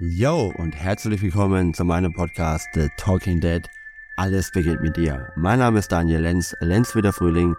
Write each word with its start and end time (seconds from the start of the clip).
Yo 0.00 0.52
und 0.56 0.76
herzlich 0.76 1.22
willkommen 1.22 1.74
zu 1.74 1.84
meinem 1.84 2.12
Podcast 2.12 2.68
The 2.72 2.86
Talking 2.98 3.40
Dead. 3.40 3.68
Alles 4.16 4.52
beginnt 4.52 4.80
mit 4.80 4.96
dir. 4.96 5.32
Mein 5.34 5.58
Name 5.58 5.80
ist 5.80 5.90
Daniel 5.90 6.20
Lenz, 6.20 6.54
Lenz 6.60 6.94
wie 6.94 7.02
der 7.02 7.12
Frühling, 7.12 7.56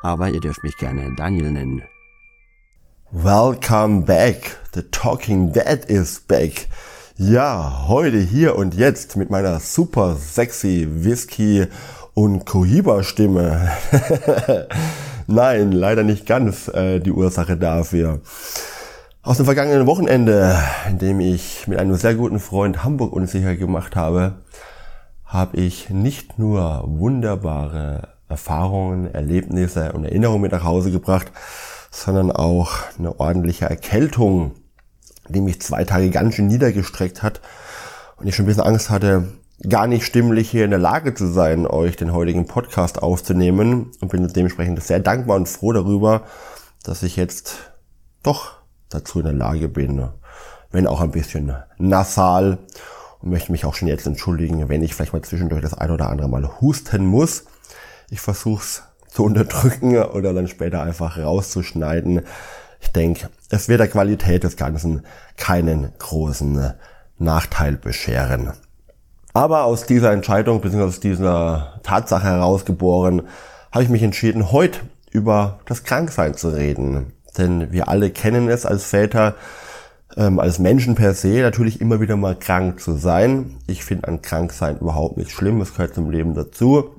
aber 0.00 0.30
ihr 0.30 0.40
dürft 0.40 0.62
mich 0.62 0.78
gerne 0.78 1.14
Daniel 1.16 1.52
nennen. 1.52 1.82
Welcome 3.10 4.06
back. 4.06 4.56
The 4.72 4.84
Talking 4.90 5.52
Dead 5.52 5.84
is 5.84 6.18
back. 6.20 6.66
Ja, 7.18 7.84
heute 7.88 8.20
hier 8.20 8.56
und 8.56 8.72
jetzt 8.72 9.18
mit 9.18 9.28
meiner 9.28 9.60
super 9.60 10.16
sexy 10.16 10.88
Whisky 10.90 11.66
und 12.14 12.46
Cohiba 12.46 13.02
Stimme. 13.02 13.70
Nein, 15.26 15.72
leider 15.72 16.04
nicht 16.04 16.24
ganz 16.24 16.68
äh, 16.68 17.00
die 17.00 17.12
Ursache 17.12 17.58
dafür. 17.58 18.22
Aus 19.24 19.36
dem 19.36 19.46
vergangenen 19.46 19.86
Wochenende, 19.86 20.58
in 20.88 20.98
dem 20.98 21.20
ich 21.20 21.68
mit 21.68 21.78
einem 21.78 21.94
sehr 21.94 22.16
guten 22.16 22.40
Freund 22.40 22.82
Hamburg 22.82 23.12
unsicher 23.12 23.54
gemacht 23.54 23.94
habe, 23.94 24.42
habe 25.24 25.58
ich 25.58 25.90
nicht 25.90 26.40
nur 26.40 26.82
wunderbare 26.84 28.08
Erfahrungen, 28.28 29.14
Erlebnisse 29.14 29.92
und 29.92 30.04
Erinnerungen 30.04 30.42
mit 30.42 30.50
nach 30.50 30.64
Hause 30.64 30.90
gebracht, 30.90 31.30
sondern 31.92 32.32
auch 32.32 32.72
eine 32.98 33.20
ordentliche 33.20 33.66
Erkältung, 33.66 34.56
die 35.28 35.40
mich 35.40 35.62
zwei 35.62 35.84
Tage 35.84 36.10
ganz 36.10 36.34
schön 36.34 36.48
niedergestreckt 36.48 37.22
hat 37.22 37.40
und 38.16 38.26
ich 38.26 38.34
schon 38.34 38.46
ein 38.46 38.48
bisschen 38.48 38.64
Angst 38.64 38.90
hatte, 38.90 39.28
gar 39.68 39.86
nicht 39.86 40.04
stimmlich 40.04 40.50
hier 40.50 40.64
in 40.64 40.70
der 40.70 40.80
Lage 40.80 41.14
zu 41.14 41.28
sein, 41.28 41.68
euch 41.68 41.94
den 41.94 42.12
heutigen 42.12 42.48
Podcast 42.48 43.00
aufzunehmen 43.00 43.92
und 44.00 44.10
bin 44.10 44.26
dementsprechend 44.26 44.82
sehr 44.82 44.98
dankbar 44.98 45.36
und 45.36 45.48
froh 45.48 45.72
darüber, 45.72 46.22
dass 46.82 47.04
ich 47.04 47.14
jetzt 47.14 47.70
doch 48.24 48.61
dazu 48.94 49.20
in 49.20 49.24
der 49.24 49.34
Lage 49.34 49.68
bin, 49.68 50.08
wenn 50.70 50.86
auch 50.86 51.00
ein 51.00 51.10
bisschen 51.10 51.54
nasal 51.78 52.58
und 53.20 53.30
möchte 53.30 53.52
mich 53.52 53.64
auch 53.64 53.74
schon 53.74 53.88
jetzt 53.88 54.06
entschuldigen, 54.06 54.68
wenn 54.68 54.82
ich 54.82 54.94
vielleicht 54.94 55.12
mal 55.12 55.22
zwischendurch 55.22 55.62
das 55.62 55.74
ein 55.74 55.90
oder 55.90 56.08
andere 56.08 56.28
Mal 56.28 56.60
husten 56.60 57.06
muss. 57.06 57.44
Ich 58.10 58.20
versuche 58.20 58.62
es 58.62 58.82
zu 59.08 59.24
unterdrücken 59.24 59.96
oder 60.02 60.32
dann 60.32 60.48
später 60.48 60.82
einfach 60.82 61.18
rauszuschneiden. 61.18 62.22
Ich 62.80 62.90
denke, 62.92 63.28
es 63.50 63.68
wird 63.68 63.80
der 63.80 63.88
Qualität 63.88 64.44
des 64.44 64.56
Ganzen 64.56 65.02
keinen 65.36 65.92
großen 65.98 66.72
Nachteil 67.18 67.76
bescheren. 67.76 68.52
Aber 69.34 69.64
aus 69.64 69.86
dieser 69.86 70.12
Entscheidung 70.12 70.60
bzw. 70.60 70.82
aus 70.82 71.00
dieser 71.00 71.80
Tatsache 71.82 72.26
herausgeboren, 72.26 73.22
habe 73.70 73.84
ich 73.84 73.90
mich 73.90 74.02
entschieden, 74.02 74.52
heute 74.52 74.80
über 75.10 75.60
das 75.66 75.84
Kranksein 75.84 76.34
zu 76.34 76.48
reden. 76.48 77.12
Denn 77.38 77.72
wir 77.72 77.88
alle 77.88 78.10
kennen 78.10 78.48
es 78.48 78.66
als 78.66 78.84
Väter, 78.84 79.34
ähm, 80.16 80.38
als 80.38 80.58
Menschen 80.58 80.94
per 80.94 81.14
se 81.14 81.40
natürlich 81.40 81.80
immer 81.80 82.00
wieder 82.00 82.16
mal 82.16 82.38
krank 82.38 82.80
zu 82.80 82.94
sein. 82.96 83.56
Ich 83.66 83.84
finde 83.84 84.08
an 84.08 84.22
Kranksein 84.22 84.78
überhaupt 84.78 85.16
nichts 85.16 85.32
Schlimmes, 85.32 85.72
gehört 85.72 85.94
zum 85.94 86.10
Leben 86.10 86.34
dazu. 86.34 86.90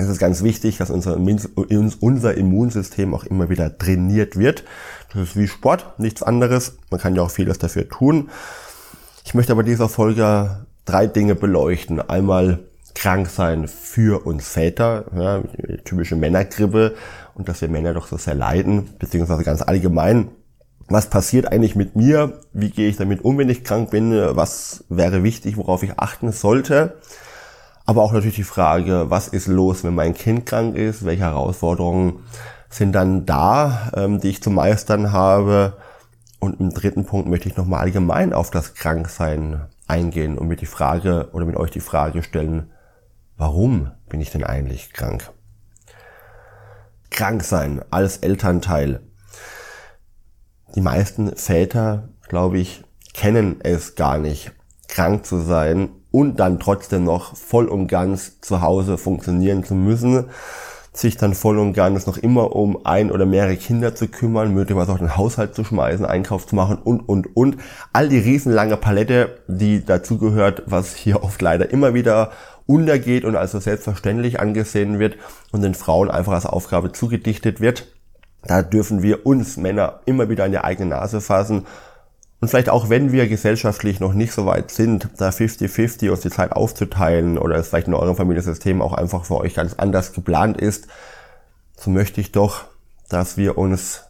Es 0.00 0.08
ist 0.08 0.20
ganz 0.20 0.44
wichtig, 0.44 0.78
dass 0.78 0.90
unser, 0.90 1.16
unser 1.16 2.34
Immunsystem 2.34 3.14
auch 3.14 3.24
immer 3.24 3.48
wieder 3.48 3.78
trainiert 3.78 4.38
wird. 4.38 4.64
Das 5.12 5.22
ist 5.22 5.36
wie 5.36 5.48
Sport, 5.48 5.98
nichts 5.98 6.22
anderes. 6.22 6.78
Man 6.90 7.00
kann 7.00 7.16
ja 7.16 7.22
auch 7.22 7.32
vieles 7.32 7.58
dafür 7.58 7.88
tun. 7.88 8.30
Ich 9.24 9.34
möchte 9.34 9.52
aber 9.52 9.64
dieser 9.64 9.88
Folge 9.88 10.66
drei 10.84 11.08
Dinge 11.08 11.34
beleuchten. 11.34 12.00
Einmal 12.00 12.60
krank 12.94 13.28
sein 13.28 13.66
für 13.66 14.24
uns 14.24 14.48
Väter, 14.48 15.06
ja, 15.16 15.42
typische 15.84 16.16
Männergrippe 16.16 16.94
und 17.38 17.48
dass 17.48 17.60
wir 17.60 17.68
Männer 17.68 17.94
doch 17.94 18.08
so 18.08 18.16
sehr 18.16 18.34
leiden, 18.34 18.90
beziehungsweise 18.98 19.44
ganz 19.44 19.62
allgemein. 19.62 20.28
Was 20.88 21.08
passiert 21.08 21.50
eigentlich 21.52 21.76
mit 21.76 21.96
mir? 21.96 22.40
Wie 22.52 22.70
gehe 22.70 22.88
ich 22.88 22.96
damit 22.96 23.24
um, 23.24 23.38
wenn 23.38 23.48
ich 23.48 23.62
krank 23.62 23.90
bin? 23.90 24.12
Was 24.12 24.84
wäre 24.88 25.22
wichtig, 25.22 25.56
worauf 25.56 25.82
ich 25.82 25.98
achten 25.98 26.32
sollte? 26.32 26.96
Aber 27.86 28.02
auch 28.02 28.12
natürlich 28.12 28.36
die 28.36 28.42
Frage, 28.42 29.06
was 29.08 29.28
ist 29.28 29.46
los, 29.46 29.84
wenn 29.84 29.94
mein 29.94 30.14
Kind 30.14 30.46
krank 30.46 30.76
ist? 30.76 31.04
Welche 31.04 31.22
Herausforderungen 31.22 32.20
sind 32.68 32.92
dann 32.92 33.24
da, 33.24 33.92
ähm, 33.94 34.20
die 34.20 34.28
ich 34.28 34.42
zu 34.42 34.50
meistern 34.50 35.12
habe? 35.12 35.74
Und 36.40 36.60
im 36.60 36.70
dritten 36.70 37.04
Punkt 37.04 37.28
möchte 37.28 37.48
ich 37.48 37.56
nochmal 37.56 37.80
allgemein 37.80 38.32
auf 38.32 38.50
das 38.50 38.74
Kranksein 38.74 39.66
eingehen 39.86 40.38
und 40.38 40.48
mir 40.48 40.56
die 40.56 40.66
Frage 40.66 41.30
oder 41.32 41.44
mit 41.44 41.56
euch 41.56 41.70
die 41.70 41.80
Frage 41.80 42.22
stellen, 42.22 42.70
warum 43.36 43.90
bin 44.08 44.20
ich 44.20 44.30
denn 44.30 44.44
eigentlich 44.44 44.92
krank? 44.92 45.32
Krank 47.10 47.42
sein 47.42 47.82
als 47.90 48.18
Elternteil. 48.18 49.00
Die 50.74 50.80
meisten 50.80 51.34
Väter, 51.36 52.10
glaube 52.28 52.58
ich, 52.58 52.84
kennen 53.14 53.56
es 53.62 53.94
gar 53.94 54.18
nicht, 54.18 54.52
krank 54.86 55.24
zu 55.26 55.40
sein 55.40 55.90
und 56.10 56.40
dann 56.40 56.60
trotzdem 56.60 57.04
noch 57.04 57.36
voll 57.36 57.66
und 57.66 57.88
ganz 57.88 58.40
zu 58.40 58.60
Hause 58.60 58.98
funktionieren 58.98 59.64
zu 59.64 59.74
müssen, 59.74 60.26
sich 60.92 61.16
dann 61.16 61.34
voll 61.34 61.58
und 61.58 61.74
ganz 61.74 62.06
noch 62.06 62.16
immer 62.16 62.54
um 62.56 62.84
ein 62.84 63.10
oder 63.10 63.24
mehrere 63.24 63.56
Kinder 63.56 63.94
zu 63.94 64.08
kümmern, 64.08 64.52
möglicherweise 64.52 64.92
auch 64.92 64.98
den 64.98 65.16
Haushalt 65.16 65.54
zu 65.54 65.64
schmeißen, 65.64 66.04
Einkauf 66.04 66.46
zu 66.46 66.56
machen 66.56 66.78
und, 66.78 67.00
und, 67.00 67.36
und. 67.36 67.56
All 67.92 68.08
die 68.08 68.18
riesenlange 68.18 68.76
Palette, 68.76 69.38
die 69.46 69.84
dazugehört, 69.84 70.64
was 70.66 70.94
hier 70.94 71.22
oft 71.22 71.40
leider 71.40 71.70
immer 71.70 71.94
wieder 71.94 72.32
untergeht 72.68 73.24
und 73.24 73.34
also 73.34 73.58
selbstverständlich 73.58 74.38
angesehen 74.38 74.98
wird 74.98 75.16
und 75.50 75.62
den 75.62 75.74
Frauen 75.74 76.10
einfach 76.10 76.34
als 76.34 76.46
Aufgabe 76.46 76.92
zugedichtet 76.92 77.60
wird. 77.60 77.86
Da 78.42 78.62
dürfen 78.62 79.02
wir 79.02 79.26
uns 79.26 79.56
Männer 79.56 80.00
immer 80.04 80.28
wieder 80.28 80.44
an 80.44 80.52
die 80.52 80.58
eigene 80.58 80.90
Nase 80.90 81.20
fassen 81.20 81.66
und 82.40 82.48
vielleicht 82.48 82.68
auch 82.68 82.88
wenn 82.88 83.10
wir 83.10 83.26
gesellschaftlich 83.26 84.00
noch 84.00 84.12
nicht 84.12 84.32
so 84.32 84.46
weit 84.46 84.70
sind, 84.70 85.08
da 85.16 85.30
50-50 85.30 86.10
uns 86.10 86.20
die 86.20 86.30
Zeit 86.30 86.52
aufzuteilen 86.52 87.36
oder 87.36 87.56
es 87.56 87.68
vielleicht 87.68 87.88
in 87.88 87.94
eurem 87.94 88.14
Familiensystem 88.14 88.80
auch 88.80 88.92
einfach 88.92 89.24
für 89.24 89.38
euch 89.38 89.54
ganz 89.54 89.74
anders 89.74 90.12
geplant 90.12 90.60
ist, 90.60 90.86
so 91.76 91.90
möchte 91.90 92.20
ich 92.20 92.30
doch, 92.30 92.66
dass 93.08 93.38
wir 93.38 93.58
uns 93.58 94.04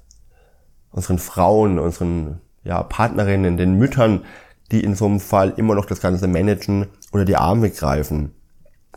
unseren 0.91 1.19
Frauen, 1.19 1.79
unseren 1.79 2.41
ja, 2.65 2.83
Partnerinnen, 2.83 3.57
den 3.57 3.79
Müttern, 3.79 4.25
die 4.73 4.83
in 4.83 4.95
so 4.95 5.07
einem 5.07 5.21
Fall 5.21 5.55
immer 5.57 5.75
noch 5.75 5.87
das 5.87 6.01
Ganze 6.01 6.27
managen, 6.27 6.89
oder 7.13 7.25
die 7.25 7.37
Arme 7.37 7.71
greifen 7.71 8.35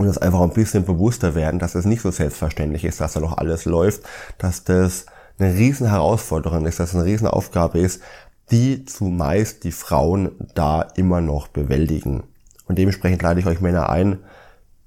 und 0.02 0.08
das 0.08 0.18
einfach 0.18 0.42
ein 0.42 0.50
bisschen 0.50 0.84
bewusster 0.84 1.36
werden, 1.36 1.60
dass 1.60 1.76
es 1.76 1.86
nicht 1.86 2.02
so 2.02 2.10
selbstverständlich 2.10 2.86
ist, 2.86 3.00
dass 3.02 3.14
da 3.14 3.20
noch 3.20 3.38
alles 3.38 3.66
läuft, 3.66 4.02
dass 4.40 4.64
das 4.64 5.06
eine 5.38 5.54
riesen 5.54 5.88
Herausforderung 5.88 6.66
ist, 6.66 6.80
dass 6.80 6.90
es 6.90 6.96
eine 6.96 7.06
riesen 7.06 7.28
Aufgabe 7.28 7.80
ist, 7.80 8.02
die 8.50 8.86
zumeist 8.86 9.64
die 9.64 9.72
Frauen 9.72 10.32
da 10.56 10.82
immer 10.96 11.22
noch 11.22 11.48
bewältigen. 11.48 12.24
Und 12.68 12.80
dementsprechend 12.80 13.22
lade 13.22 13.40
ich 13.40 13.46
euch 13.46 13.62
Männer 13.62 13.90
ein, 13.90 14.18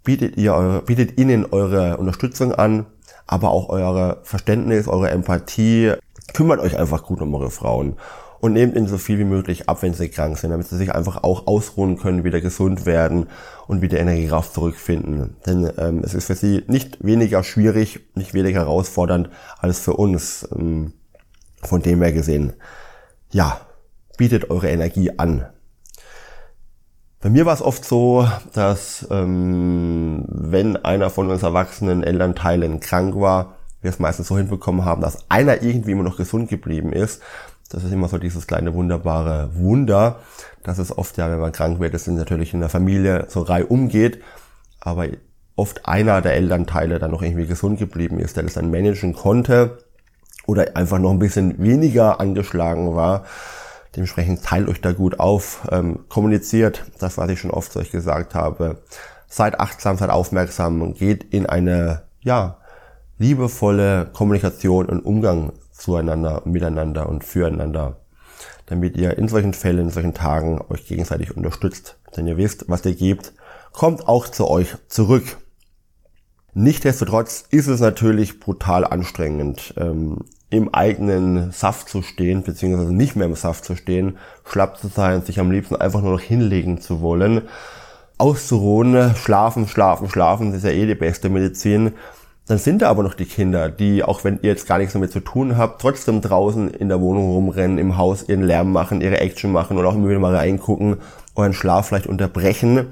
bietet 0.02 0.36
ihr 0.36 0.52
eure, 0.54 0.82
bietet 0.82 1.16
ihnen 1.16 1.46
eure 1.46 1.96
Unterstützung 1.98 2.52
an, 2.52 2.86
aber 3.26 3.50
auch 3.50 3.68
eure 3.68 4.18
Verständnis, 4.24 4.88
eure 4.88 5.10
Empathie. 5.10 5.92
Kümmert 6.32 6.58
euch 6.58 6.76
einfach 6.76 7.04
gut 7.04 7.20
um 7.20 7.32
eure 7.34 7.50
Frauen 7.50 7.96
und 8.44 8.52
nehmt 8.52 8.76
ihnen 8.76 8.88
so 8.88 8.98
viel 8.98 9.18
wie 9.18 9.24
möglich 9.24 9.70
ab, 9.70 9.80
wenn 9.80 9.94
sie 9.94 10.10
krank 10.10 10.36
sind, 10.36 10.50
damit 10.50 10.66
sie 10.66 10.76
sich 10.76 10.94
einfach 10.94 11.22
auch 11.22 11.46
ausruhen 11.46 11.96
können, 11.96 12.24
wieder 12.24 12.42
gesund 12.42 12.84
werden 12.84 13.28
und 13.66 13.80
wieder 13.80 13.98
Energiekraft 13.98 14.52
zurückfinden. 14.52 15.36
Denn 15.46 15.72
ähm, 15.78 16.02
es 16.04 16.12
ist 16.12 16.26
für 16.26 16.34
sie 16.34 16.62
nicht 16.66 17.02
weniger 17.02 17.42
schwierig, 17.42 18.00
nicht 18.14 18.34
weniger 18.34 18.60
herausfordernd 18.60 19.30
als 19.60 19.78
für 19.78 19.94
uns. 19.94 20.46
Ähm, 20.54 20.92
von 21.62 21.80
dem 21.80 22.02
her 22.02 22.12
gesehen, 22.12 22.52
ja, 23.30 23.62
bietet 24.18 24.50
eure 24.50 24.68
Energie 24.68 25.18
an. 25.18 25.46
Bei 27.22 27.30
mir 27.30 27.46
war 27.46 27.54
es 27.54 27.62
oft 27.62 27.82
so, 27.86 28.28
dass 28.52 29.08
ähm, 29.10 30.26
wenn 30.28 30.76
einer 30.76 31.08
von 31.08 31.30
uns 31.30 31.42
erwachsenen 31.42 32.04
Elternteilen 32.04 32.80
krank 32.80 33.18
war, 33.18 33.56
wir 33.80 33.88
es 33.88 33.98
meistens 33.98 34.28
so 34.28 34.36
hinbekommen 34.36 34.84
haben, 34.84 35.00
dass 35.00 35.30
einer 35.30 35.62
irgendwie 35.62 35.92
immer 35.92 36.02
noch 36.02 36.18
gesund 36.18 36.50
geblieben 36.50 36.92
ist 36.92 37.22
das 37.70 37.84
ist 37.84 37.92
immer 37.92 38.08
so 38.08 38.18
dieses 38.18 38.46
kleine 38.46 38.74
wunderbare 38.74 39.50
Wunder, 39.54 40.20
dass 40.62 40.78
es 40.78 40.96
oft 40.96 41.16
ja, 41.16 41.30
wenn 41.30 41.40
man 41.40 41.52
krank 41.52 41.80
wird, 41.80 41.94
es 41.94 42.06
natürlich 42.06 42.54
in 42.54 42.60
der 42.60 42.68
Familie 42.68 43.26
so 43.28 43.42
rei 43.42 43.64
umgeht, 43.64 44.20
aber 44.80 45.06
oft 45.56 45.86
einer 45.86 46.20
der 46.20 46.34
Elternteile 46.34 46.98
dann 46.98 47.10
noch 47.10 47.22
irgendwie 47.22 47.46
gesund 47.46 47.78
geblieben 47.78 48.18
ist, 48.18 48.36
der 48.36 48.44
das 48.44 48.54
dann 48.54 48.70
managen 48.70 49.14
konnte 49.14 49.78
oder 50.46 50.76
einfach 50.76 50.98
noch 50.98 51.10
ein 51.10 51.18
bisschen 51.18 51.62
weniger 51.62 52.20
angeschlagen 52.20 52.94
war. 52.94 53.24
Dementsprechend 53.96 54.42
teilt 54.42 54.68
euch 54.68 54.80
da 54.80 54.92
gut 54.92 55.20
auf, 55.20 55.68
ähm, 55.70 56.00
kommuniziert, 56.08 56.84
das 56.98 57.16
was 57.16 57.30
ich 57.30 57.38
schon 57.38 57.52
oft 57.52 57.72
zu 57.72 57.78
euch 57.78 57.92
gesagt 57.92 58.34
habe. 58.34 58.82
Seid 59.28 59.60
achtsam, 59.60 59.96
seid 59.96 60.10
aufmerksam 60.10 60.82
und 60.82 60.98
geht 60.98 61.24
in 61.32 61.46
eine, 61.46 62.02
ja, 62.20 62.58
liebevolle 63.18 64.10
Kommunikation 64.12 64.86
und 64.86 65.00
Umgang 65.00 65.52
zueinander, 65.74 66.42
miteinander 66.44 67.08
und 67.08 67.24
füreinander, 67.24 68.00
damit 68.66 68.96
ihr 68.96 69.18
in 69.18 69.28
solchen 69.28 69.52
Fällen, 69.52 69.86
in 69.86 69.90
solchen 69.90 70.14
Tagen 70.14 70.60
euch 70.70 70.86
gegenseitig 70.86 71.36
unterstützt. 71.36 71.98
Denn 72.16 72.26
ihr 72.26 72.36
wisst, 72.36 72.64
was 72.68 72.84
ihr 72.86 72.94
gebt, 72.94 73.32
kommt 73.72 74.08
auch 74.08 74.28
zu 74.28 74.48
euch 74.48 74.76
zurück. 74.88 75.36
Nichtsdestotrotz 76.54 77.44
ist 77.50 77.66
es 77.66 77.80
natürlich 77.80 78.38
brutal 78.38 78.84
anstrengend, 78.84 79.74
ähm, 79.76 80.18
im 80.50 80.72
eigenen 80.72 81.50
Saft 81.50 81.88
zu 81.88 82.02
stehen, 82.02 82.44
beziehungsweise 82.44 82.94
nicht 82.94 83.16
mehr 83.16 83.26
im 83.26 83.34
Saft 83.34 83.64
zu 83.64 83.74
stehen, 83.74 84.18
schlapp 84.44 84.78
zu 84.78 84.86
sein, 84.86 85.22
sich 85.22 85.40
am 85.40 85.50
liebsten 85.50 85.74
einfach 85.74 86.00
nur 86.00 86.12
noch 86.12 86.20
hinlegen 86.20 86.80
zu 86.80 87.00
wollen, 87.00 87.42
auszuruhen, 88.18 89.16
schlafen, 89.16 89.66
schlafen, 89.66 90.08
schlafen, 90.08 90.52
das 90.52 90.58
ist 90.58 90.64
ja 90.64 90.70
eh 90.70 90.86
die 90.86 90.94
beste 90.94 91.28
Medizin. 91.28 91.94
Dann 92.46 92.58
sind 92.58 92.82
da 92.82 92.90
aber 92.90 93.02
noch 93.02 93.14
die 93.14 93.24
Kinder, 93.24 93.70
die, 93.70 94.02
auch 94.02 94.22
wenn 94.24 94.38
ihr 94.42 94.50
jetzt 94.50 94.66
gar 94.66 94.76
nichts 94.76 94.92
damit 94.92 95.12
zu 95.12 95.20
tun 95.20 95.56
habt, 95.56 95.80
trotzdem 95.80 96.20
draußen 96.20 96.68
in 96.68 96.90
der 96.90 97.00
Wohnung 97.00 97.30
rumrennen, 97.30 97.78
im 97.78 97.96
Haus 97.96 98.28
ihren 98.28 98.42
Lärm 98.42 98.70
machen, 98.70 99.00
ihre 99.00 99.20
Action 99.20 99.50
machen 99.50 99.78
und 99.78 99.86
auch 99.86 99.94
immer 99.94 100.10
wieder 100.10 100.18
mal 100.18 100.36
reingucken, 100.36 100.98
euren 101.34 101.54
Schlaf 101.54 101.88
vielleicht 101.88 102.06
unterbrechen 102.06 102.88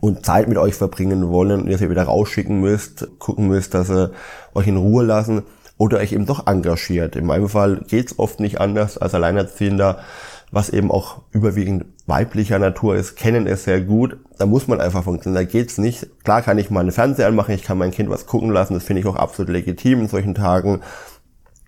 und 0.00 0.24
Zeit 0.24 0.46
mit 0.46 0.58
euch 0.58 0.74
verbringen 0.74 1.28
wollen 1.28 1.62
und 1.62 1.68
ihr 1.68 1.76
sie 1.76 1.90
wieder 1.90 2.04
rausschicken 2.04 2.60
müsst, 2.60 3.08
gucken 3.18 3.48
müsst, 3.48 3.74
dass 3.74 3.88
sie 3.88 4.12
euch 4.54 4.68
in 4.68 4.76
Ruhe 4.76 5.04
lassen 5.04 5.42
oder 5.76 5.98
euch 5.98 6.12
eben 6.12 6.26
doch 6.26 6.46
engagiert. 6.46 7.16
In 7.16 7.26
meinem 7.26 7.48
Fall 7.48 7.80
geht's 7.88 8.16
oft 8.18 8.38
nicht 8.38 8.60
anders 8.60 8.96
als 8.96 9.12
Alleinerziehender, 9.12 9.98
was 10.50 10.70
eben 10.70 10.90
auch 10.90 11.22
überwiegend 11.30 11.84
weiblicher 12.06 12.58
Natur 12.58 12.96
ist, 12.96 13.16
kennen 13.16 13.46
es 13.46 13.64
sehr 13.64 13.80
gut. 13.80 14.18
Da 14.38 14.46
muss 14.46 14.66
man 14.66 14.80
einfach 14.80 15.04
funktionieren. 15.04 15.44
Da 15.44 15.50
geht's 15.50 15.78
nicht. 15.78 16.08
Klar 16.24 16.42
kann 16.42 16.58
ich 16.58 16.70
mal 16.70 16.80
eine 16.80 16.92
Fernseher 16.92 17.26
anmachen, 17.26 17.54
ich 17.54 17.62
kann 17.62 17.78
mein 17.78 17.90
Kind 17.90 18.08
was 18.08 18.26
gucken 18.26 18.50
lassen. 18.50 18.74
Das 18.74 18.84
finde 18.84 19.00
ich 19.00 19.06
auch 19.06 19.16
absolut 19.16 19.52
legitim 19.52 20.00
in 20.00 20.08
solchen 20.08 20.34
Tagen. 20.34 20.80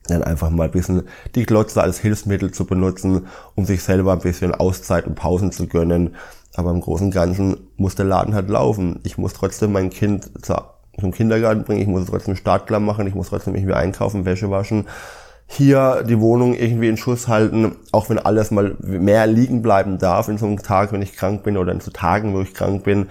Dann 0.09 0.25
einfach 0.25 0.51
mal 0.51 0.65
ein 0.65 0.71
bisschen 0.71 1.03
die 1.35 1.45
Glotze 1.45 1.83
als 1.83 1.99
Hilfsmittel 1.99 2.51
zu 2.53 2.65
benutzen, 2.65 3.27
um 3.55 3.67
sich 3.67 3.83
selber 3.83 4.13
ein 4.13 4.21
bisschen 4.21 4.55
Auszeit 4.55 5.07
und 5.07 5.15
Pausen 5.15 5.53
zu 5.53 5.67
gönnen. 5.67 6.17
Aber 6.55 6.71
im 6.71 6.81
Großen 6.81 7.09
und 7.09 7.15
Ganzen 7.15 7.57
muss 7.77 7.95
der 7.95 8.07
Laden 8.07 8.35
halt 8.35 8.49
laufen. 8.49 9.01
Ich 9.05 9.19
muss 9.19 9.35
trotzdem 9.35 9.73
mein 9.73 9.91
Kind 9.91 10.31
zum 10.43 11.13
Kindergarten 11.13 11.65
bringen, 11.65 11.83
ich 11.83 11.87
muss 11.87 12.07
trotzdem 12.07 12.35
startklar 12.35 12.81
machen, 12.81 13.07
ich 13.07 13.15
muss 13.15 13.29
trotzdem 13.29 13.55
irgendwie 13.55 13.75
einkaufen, 13.75 14.25
Wäsche 14.25 14.51
waschen 14.51 14.87
hier 15.53 16.05
die 16.09 16.21
Wohnung 16.21 16.55
irgendwie 16.55 16.89
in 16.89 16.97
Schuss 16.97 17.27
halten, 17.27 17.75
auch 17.91 18.09
wenn 18.09 18.21
alles 18.21 18.53
mal 18.53 18.77
mehr 18.81 19.27
liegen 19.27 19.63
bleiben 19.63 19.99
darf 19.99 20.29
in 20.29 20.39
so 20.39 20.47
einem 20.47 20.63
Tag, 20.63 20.93
wenn 20.93 21.03
ich 21.03 21.17
krank 21.17 21.43
bin 21.43 21.57
oder 21.57 21.73
in 21.73 21.81
so 21.81 21.91
Tagen, 21.91 22.35
wo 22.35 22.41
ich 22.41 22.55
krank 22.55 22.85
bin. 22.85 23.09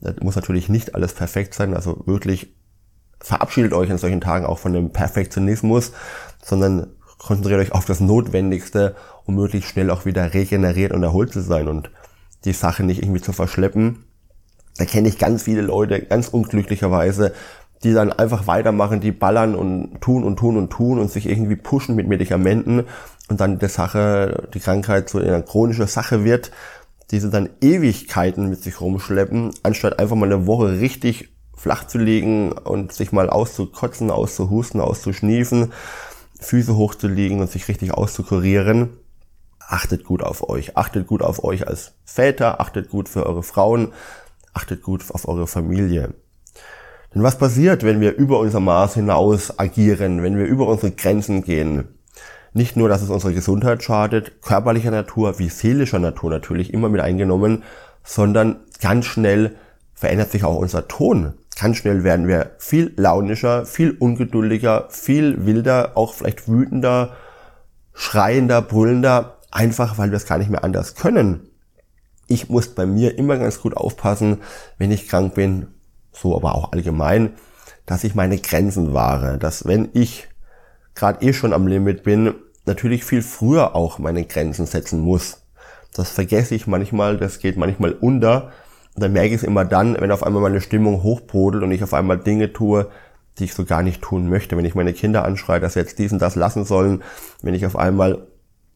Das 0.00 0.14
muss 0.20 0.36
natürlich 0.36 0.68
nicht 0.68 0.94
alles 0.94 1.14
perfekt 1.14 1.52
sein, 1.52 1.74
also 1.74 2.00
wirklich 2.06 2.54
verabschiedet 3.18 3.72
euch 3.72 3.90
in 3.90 3.98
solchen 3.98 4.20
Tagen 4.20 4.46
auch 4.46 4.58
von 4.58 4.72
dem 4.72 4.92
Perfektionismus, 4.92 5.90
sondern 6.40 6.86
konzentriert 7.18 7.60
euch 7.60 7.72
auf 7.72 7.86
das 7.86 7.98
Notwendigste, 7.98 8.94
um 9.24 9.34
möglichst 9.34 9.70
schnell 9.70 9.90
auch 9.90 10.06
wieder 10.06 10.32
regeneriert 10.32 10.92
und 10.92 11.02
erholt 11.02 11.32
zu 11.32 11.40
sein 11.40 11.66
und 11.66 11.90
die 12.44 12.52
Sache 12.52 12.84
nicht 12.84 13.02
irgendwie 13.02 13.20
zu 13.20 13.32
verschleppen. 13.32 14.04
Da 14.76 14.84
kenne 14.84 15.08
ich 15.08 15.18
ganz 15.18 15.42
viele 15.42 15.62
Leute, 15.62 16.00
ganz 16.00 16.28
unglücklicherweise, 16.28 17.34
die 17.82 17.92
dann 17.92 18.12
einfach 18.12 18.46
weitermachen, 18.46 19.00
die 19.00 19.12
ballern 19.12 19.54
und 19.54 20.00
tun 20.00 20.24
und 20.24 20.36
tun 20.36 20.56
und 20.56 20.70
tun 20.70 20.98
und 20.98 21.10
sich 21.10 21.28
irgendwie 21.28 21.56
pushen 21.56 21.96
mit 21.96 22.08
Medikamenten 22.08 22.84
und 23.28 23.40
dann 23.40 23.58
die 23.58 23.68
Sache, 23.68 24.48
die 24.52 24.60
Krankheit 24.60 25.08
so 25.08 25.18
eine 25.18 25.42
chronische 25.42 25.86
Sache 25.86 26.24
wird, 26.24 26.50
die 27.10 27.20
sie 27.20 27.30
dann 27.30 27.48
Ewigkeiten 27.60 28.48
mit 28.50 28.62
sich 28.62 28.80
rumschleppen, 28.80 29.52
anstatt 29.62 29.98
einfach 29.98 30.16
mal 30.16 30.26
eine 30.26 30.46
Woche 30.46 30.80
richtig 30.80 31.30
flach 31.56 31.86
zu 31.86 31.98
legen 31.98 32.52
und 32.52 32.92
sich 32.92 33.12
mal 33.12 33.28
auszukotzen, 33.28 34.10
auszuhusten, 34.10 34.80
auszuschniefen, 34.80 35.72
Füße 36.38 36.74
hochzulegen 36.74 37.40
und 37.40 37.50
sich 37.50 37.68
richtig 37.68 37.92
auszukurieren. 37.92 38.90
Achtet 39.58 40.04
gut 40.04 40.22
auf 40.22 40.48
euch. 40.48 40.76
Achtet 40.76 41.06
gut 41.06 41.22
auf 41.22 41.44
euch 41.44 41.68
als 41.68 41.92
Väter, 42.04 42.60
achtet 42.60 42.88
gut 42.88 43.08
für 43.08 43.26
eure 43.26 43.42
Frauen, 43.42 43.92
achtet 44.54 44.82
gut 44.82 45.04
auf 45.10 45.28
eure 45.28 45.46
Familie. 45.46 46.14
Denn 47.14 47.22
was 47.22 47.38
passiert, 47.38 47.82
wenn 47.82 48.00
wir 48.00 48.14
über 48.16 48.38
unser 48.38 48.60
Maß 48.60 48.94
hinaus 48.94 49.58
agieren, 49.58 50.22
wenn 50.22 50.38
wir 50.38 50.46
über 50.46 50.68
unsere 50.68 50.92
Grenzen 50.92 51.42
gehen? 51.42 51.88
Nicht 52.52 52.76
nur, 52.76 52.88
dass 52.88 53.02
es 53.02 53.10
unserer 53.10 53.32
Gesundheit 53.32 53.82
schadet, 53.82 54.42
körperlicher 54.42 54.90
Natur 54.90 55.38
wie 55.38 55.48
seelischer 55.48 55.98
Natur 55.98 56.30
natürlich 56.30 56.72
immer 56.72 56.88
mit 56.88 57.00
eingenommen, 57.00 57.64
sondern 58.04 58.60
ganz 58.80 59.06
schnell 59.06 59.56
verändert 59.94 60.30
sich 60.30 60.44
auch 60.44 60.56
unser 60.56 60.88
Ton. 60.88 61.34
Ganz 61.60 61.76
schnell 61.76 62.04
werden 62.04 62.26
wir 62.26 62.52
viel 62.58 62.92
launischer, 62.96 63.66
viel 63.66 63.90
ungeduldiger, 63.90 64.86
viel 64.88 65.44
wilder, 65.46 65.92
auch 65.96 66.14
vielleicht 66.14 66.48
wütender, 66.48 67.16
schreiender, 67.92 68.62
brüllender, 68.62 69.38
einfach 69.50 69.98
weil 69.98 70.10
wir 70.10 70.16
es 70.16 70.26
gar 70.26 70.38
nicht 70.38 70.50
mehr 70.50 70.64
anders 70.64 70.94
können. 70.94 71.50
Ich 72.28 72.48
muss 72.48 72.68
bei 72.68 72.86
mir 72.86 73.18
immer 73.18 73.36
ganz 73.36 73.60
gut 73.60 73.76
aufpassen, 73.76 74.38
wenn 74.78 74.90
ich 74.92 75.08
krank 75.08 75.34
bin, 75.34 75.66
so 76.12 76.36
aber 76.36 76.54
auch 76.54 76.72
allgemein, 76.72 77.34
dass 77.86 78.04
ich 78.04 78.14
meine 78.14 78.38
Grenzen 78.38 78.94
wahre, 78.94 79.38
dass 79.38 79.66
wenn 79.66 79.88
ich 79.92 80.28
gerade 80.94 81.26
eh 81.26 81.32
schon 81.32 81.52
am 81.52 81.66
Limit 81.66 82.02
bin, 82.02 82.34
natürlich 82.66 83.04
viel 83.04 83.22
früher 83.22 83.74
auch 83.74 83.98
meine 83.98 84.24
Grenzen 84.24 84.66
setzen 84.66 85.00
muss. 85.00 85.42
Das 85.94 86.10
vergesse 86.10 86.54
ich 86.54 86.66
manchmal, 86.66 87.16
das 87.16 87.38
geht 87.38 87.56
manchmal 87.56 87.92
unter. 87.92 88.52
Und 88.94 89.02
dann 89.02 89.12
merke 89.12 89.28
ich 89.28 89.34
es 89.36 89.42
immer 89.42 89.64
dann, 89.64 90.00
wenn 90.00 90.12
auf 90.12 90.22
einmal 90.22 90.42
meine 90.42 90.60
Stimmung 90.60 91.02
hochbrodelt 91.02 91.64
und 91.64 91.72
ich 91.72 91.82
auf 91.82 91.94
einmal 91.94 92.18
Dinge 92.18 92.52
tue, 92.52 92.90
die 93.38 93.44
ich 93.44 93.54
so 93.54 93.64
gar 93.64 93.82
nicht 93.82 94.02
tun 94.02 94.28
möchte. 94.28 94.56
Wenn 94.56 94.64
ich 94.64 94.74
meine 94.74 94.92
Kinder 94.92 95.24
anschreie, 95.24 95.60
dass 95.60 95.72
sie 95.72 95.80
jetzt 95.80 95.98
dies 95.98 96.12
und 96.12 96.20
das 96.20 96.36
lassen 96.36 96.64
sollen, 96.64 97.02
wenn 97.42 97.54
ich 97.54 97.66
auf 97.66 97.76
einmal 97.76 98.26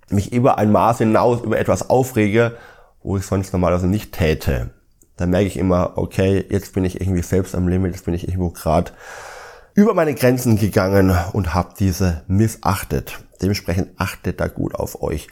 mich 0.09 0.33
über 0.33 0.59
ein 0.59 0.73
Maß 0.73 0.99
hinaus 0.99 1.43
über 1.43 1.59
etwas 1.59 1.89
aufrege, 1.89 2.57
wo 3.03 3.17
ich 3.17 3.27
sonst 3.27 3.53
normalerweise 3.53 3.87
nicht 3.87 4.13
täte 4.13 4.71
dann 5.17 5.31
merke 5.31 5.47
ich 5.47 5.57
immer, 5.57 5.97
okay, 5.97 6.45
jetzt 6.49 6.75
bin 6.75 6.85
ich 6.85 7.01
irgendwie 7.01 7.23
selbst 7.23 7.55
am 7.55 7.69
Limit, 7.69 7.93
jetzt 7.93 8.05
bin 8.05 8.15
ich 8.15 8.29
irgendwo 8.29 8.51
gerade 8.51 8.93
über 9.75 9.95
meine 9.95 10.15
Grenzen 10.15 10.57
gegangen 10.57 11.17
und 11.33 11.55
habe 11.55 11.75
diese 11.79 12.23
missachtet. 12.27 13.19
Dementsprechend 13.43 13.91
achtet 13.97 14.41
da 14.41 14.49
gut 14.49 14.75
auf 14.75 15.03
euch. 15.03 15.29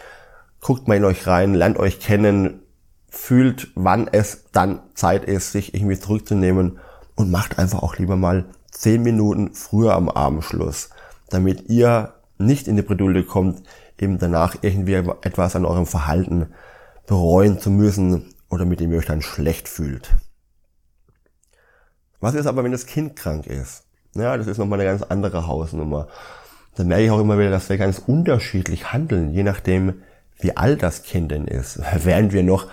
Guckt 0.61 0.88
mal 0.88 0.96
in 0.96 1.05
euch 1.05 1.26
rein, 1.26 1.55
lernt 1.55 1.79
euch 1.79 2.00
kennen, 2.00 2.62
fühlt, 3.08 3.69
wann 3.75 4.08
es 4.11 4.44
dann 4.52 4.81
Zeit 4.94 5.25
ist, 5.25 5.52
sich 5.52 5.75
irgendwie 5.75 5.99
zurückzunehmen 5.99 6.78
und 7.14 7.31
macht 7.31 7.58
einfach 7.58 7.82
auch 7.82 7.96
lieber 7.96 8.17
mal 8.17 8.46
zehn 8.70 9.02
Minuten 9.02 9.55
früher 9.55 9.94
am 9.94 10.08
Abendschluss, 10.08 10.90
damit 11.28 11.69
ihr 11.69 12.14
nicht 12.38 12.69
in 12.69 12.76
die 12.76 12.82
Bredouille 12.82 13.25
kommt, 13.25 13.62
eben 13.99 14.19
danach 14.19 14.56
irgendwie 14.62 14.94
etwas 14.94 15.55
an 15.55 15.64
eurem 15.64 15.87
Verhalten 15.87 16.49
bereuen 17.06 17.61
zu 17.61 17.70
müssen 17.70 18.31
oder 18.52 18.66
mit 18.66 18.81
dem 18.81 18.93
ihr 18.93 18.99
euch 18.99 19.06
dann 19.06 19.22
schlecht 19.22 19.66
fühlt. 19.66 20.14
Was 22.20 22.34
ist 22.34 22.46
aber, 22.46 22.62
wenn 22.62 22.70
das 22.70 22.87
Kind 22.87 23.16
krank 23.16 23.46
ist? 23.46 23.84
Ja, 24.14 24.37
das 24.37 24.46
ist 24.46 24.58
nochmal 24.58 24.78
eine 24.78 24.90
ganz 24.90 25.02
andere 25.02 25.46
Hausnummer. 25.46 26.06
Da 26.76 26.84
merke 26.84 27.04
ich 27.04 27.10
auch 27.10 27.20
immer 27.20 27.38
wieder, 27.38 27.50
dass 27.50 27.70
wir 27.70 27.78
ganz 27.78 27.99
unterschiedlich 28.06 28.93
handeln, 28.93 29.32
je 29.32 29.43
nachdem, 29.43 30.02
wie 30.38 30.54
alt 30.54 30.82
das 30.82 31.02
Kind 31.02 31.31
denn 31.31 31.46
ist. 31.46 31.81
Während 32.04 32.34
wir 32.34 32.43
noch 32.43 32.66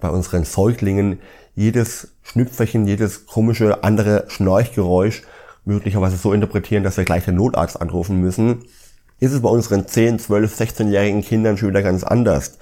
bei 0.00 0.08
unseren 0.08 0.44
Säuglingen 0.44 1.18
jedes 1.56 2.12
Schnüpferchen, 2.22 2.86
jedes 2.86 3.26
komische 3.26 3.82
andere 3.82 4.24
Schnorchgeräusch 4.28 5.22
möglicherweise 5.64 6.16
so 6.16 6.32
interpretieren, 6.32 6.84
dass 6.84 6.96
wir 6.96 7.04
gleich 7.04 7.24
den 7.24 7.34
Notarzt 7.34 7.80
anrufen 7.80 8.20
müssen, 8.20 8.64
ist 9.18 9.32
es 9.32 9.42
bei 9.42 9.48
unseren 9.48 9.88
10, 9.88 10.20
12, 10.20 10.60
16-jährigen 10.60 11.22
Kindern 11.22 11.56
schon 11.56 11.70
wieder 11.70 11.82
ganz 11.82 12.04
anders 12.04 12.56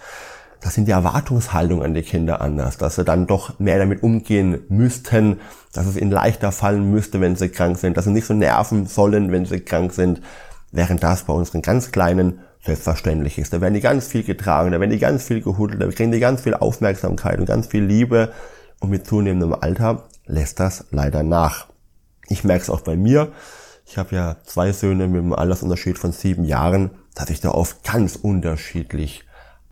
da 0.60 0.70
sind 0.70 0.88
die 0.88 0.92
Erwartungshaltungen 0.92 1.84
an 1.84 1.94
die 1.94 2.02
Kinder 2.02 2.40
anders, 2.40 2.78
dass 2.78 2.96
sie 2.96 3.04
dann 3.04 3.26
doch 3.26 3.58
mehr 3.58 3.78
damit 3.78 4.02
umgehen 4.02 4.60
müssten, 4.68 5.40
dass 5.72 5.86
es 5.86 5.96
ihnen 5.96 6.10
leichter 6.10 6.52
fallen 6.52 6.90
müsste, 6.90 7.20
wenn 7.20 7.36
sie 7.36 7.48
krank 7.48 7.78
sind, 7.78 7.96
dass 7.96 8.04
sie 8.04 8.12
nicht 8.12 8.26
so 8.26 8.34
nerven 8.34 8.86
sollen, 8.86 9.32
wenn 9.32 9.44
sie 9.44 9.60
krank 9.60 9.92
sind, 9.92 10.20
während 10.72 11.02
das 11.02 11.24
bei 11.24 11.32
unseren 11.32 11.62
ganz 11.62 11.92
Kleinen 11.92 12.40
selbstverständlich 12.64 13.38
ist. 13.38 13.52
Da 13.52 13.60
werden 13.60 13.74
die 13.74 13.80
ganz 13.80 14.06
viel 14.08 14.24
getragen, 14.24 14.72
da 14.72 14.80
werden 14.80 14.90
die 14.90 14.98
ganz 14.98 15.24
viel 15.24 15.40
gehudelt, 15.40 15.80
da 15.80 15.88
kriegen 15.88 16.12
die 16.12 16.20
ganz 16.20 16.42
viel 16.42 16.54
Aufmerksamkeit 16.54 17.38
und 17.38 17.46
ganz 17.46 17.68
viel 17.68 17.84
Liebe 17.84 18.32
und 18.80 18.90
mit 18.90 19.06
zunehmendem 19.06 19.54
Alter 19.54 20.08
lässt 20.26 20.60
das 20.60 20.86
leider 20.90 21.22
nach. 21.22 21.68
Ich 22.28 22.44
merke 22.44 22.62
es 22.62 22.70
auch 22.70 22.80
bei 22.80 22.96
mir. 22.96 23.32
Ich 23.86 23.98
habe 23.98 24.16
ja 24.16 24.36
zwei 24.44 24.72
Söhne 24.72 25.06
mit 25.06 25.22
einem 25.22 25.32
Altersunterschied 25.32 25.96
von 25.96 26.10
sieben 26.10 26.44
Jahren, 26.44 26.90
dass 27.14 27.30
ich 27.30 27.40
da 27.40 27.50
oft 27.50 27.84
ganz 27.84 28.16
unterschiedlich 28.16 29.25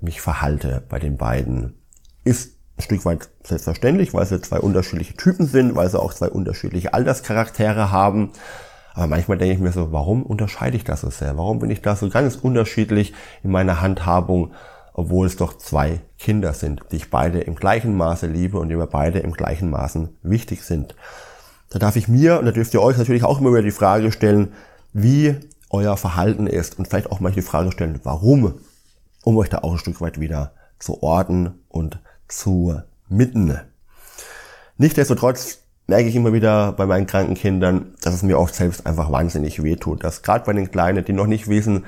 mich 0.04 0.20
verhalte 0.20 0.82
bei 0.88 0.99
den 0.99 1.16
beiden. 1.16 1.75
Ist 2.25 2.54
ein 2.76 2.82
Stück 2.82 3.04
weit 3.04 3.28
selbstverständlich, 3.42 4.14
weil 4.14 4.26
sie 4.26 4.40
zwei 4.40 4.58
unterschiedliche 4.58 5.14
Typen 5.14 5.46
sind, 5.46 5.76
weil 5.76 5.88
sie 5.88 6.00
auch 6.00 6.12
zwei 6.12 6.28
unterschiedliche 6.28 6.94
Alterscharaktere 6.94 7.90
haben. 7.90 8.32
Aber 8.94 9.08
manchmal 9.08 9.38
denke 9.38 9.54
ich 9.54 9.61
mir 9.61 9.73
so, 9.73 9.92
warum 9.92 10.23
unterscheide 10.23 10.76
ich 10.76 10.84
das 10.84 11.00
so 11.00 11.11
sehr? 11.11 11.37
Warum 11.37 11.58
bin 11.58 11.70
ich 11.70 11.82
da 11.82 11.96
so 11.96 12.08
ganz 12.08 12.37
unterschiedlich 12.37 13.12
in 13.42 13.50
meiner 13.50 13.80
Handhabung, 13.80 14.52
obwohl 14.92 15.26
es 15.26 15.37
doch 15.37 15.58
zwei 15.58 16.00
Kinder 16.18 16.52
sind, 16.52 16.82
die 16.90 16.96
ich 16.96 17.11
beide 17.11 17.40
im 17.40 17.56
gleichen 17.56 17.96
Maße 17.96 18.26
liebe 18.26 18.58
und 18.58 18.68
die 18.68 18.76
mir 18.76 18.87
beide 18.87 19.18
im 19.20 19.32
gleichen 19.32 19.70
Maßen 19.70 20.11
wichtig 20.23 20.62
sind? 20.62 20.94
Da 21.70 21.80
darf 21.80 21.96
ich 21.96 22.06
mir, 22.06 22.38
und 22.38 22.46
da 22.46 22.52
dürft 22.52 22.73
ihr 22.75 22.82
euch 22.82 22.96
natürlich 22.96 23.25
auch 23.25 23.40
immer 23.40 23.50
wieder 23.50 23.62
die 23.62 23.73
Frage 23.73 24.12
stellen, 24.12 24.52
wie 24.92 25.37
euer 25.70 25.96
Verhalten 25.96 26.46
ist 26.46 26.78
und 26.78 26.87
vielleicht 26.87 27.11
auch 27.11 27.18
mal 27.18 27.32
die 27.32 27.42
Frage 27.42 27.73
stellen, 27.73 27.99
warum 28.04 28.54
um 29.24 29.36
euch 29.38 29.48
da 29.48 29.58
auch 29.58 29.72
ein 29.72 29.78
Stück 29.78 30.00
weit 30.00 30.20
wieder 30.20 30.52
zu 30.78 31.02
orten 31.02 31.54
und 31.68 31.98
zu 32.28 32.80
mitten. 33.08 33.58
Nichtsdestotrotz 34.76 35.58
merke 35.86 36.08
ich 36.08 36.16
immer 36.16 36.32
wieder 36.32 36.72
bei 36.72 36.86
meinen 36.86 37.06
kranken 37.06 37.34
Kindern, 37.34 37.94
dass 38.02 38.14
es 38.14 38.22
mir 38.22 38.38
auch 38.38 38.48
selbst 38.48 38.86
einfach 38.86 39.10
wahnsinnig 39.10 39.62
wehtut. 39.62 40.04
Dass 40.04 40.22
gerade 40.22 40.44
bei 40.44 40.52
den 40.52 40.70
Kleinen, 40.70 41.04
die 41.04 41.12
noch 41.12 41.26
nicht 41.26 41.48
wissen, 41.48 41.84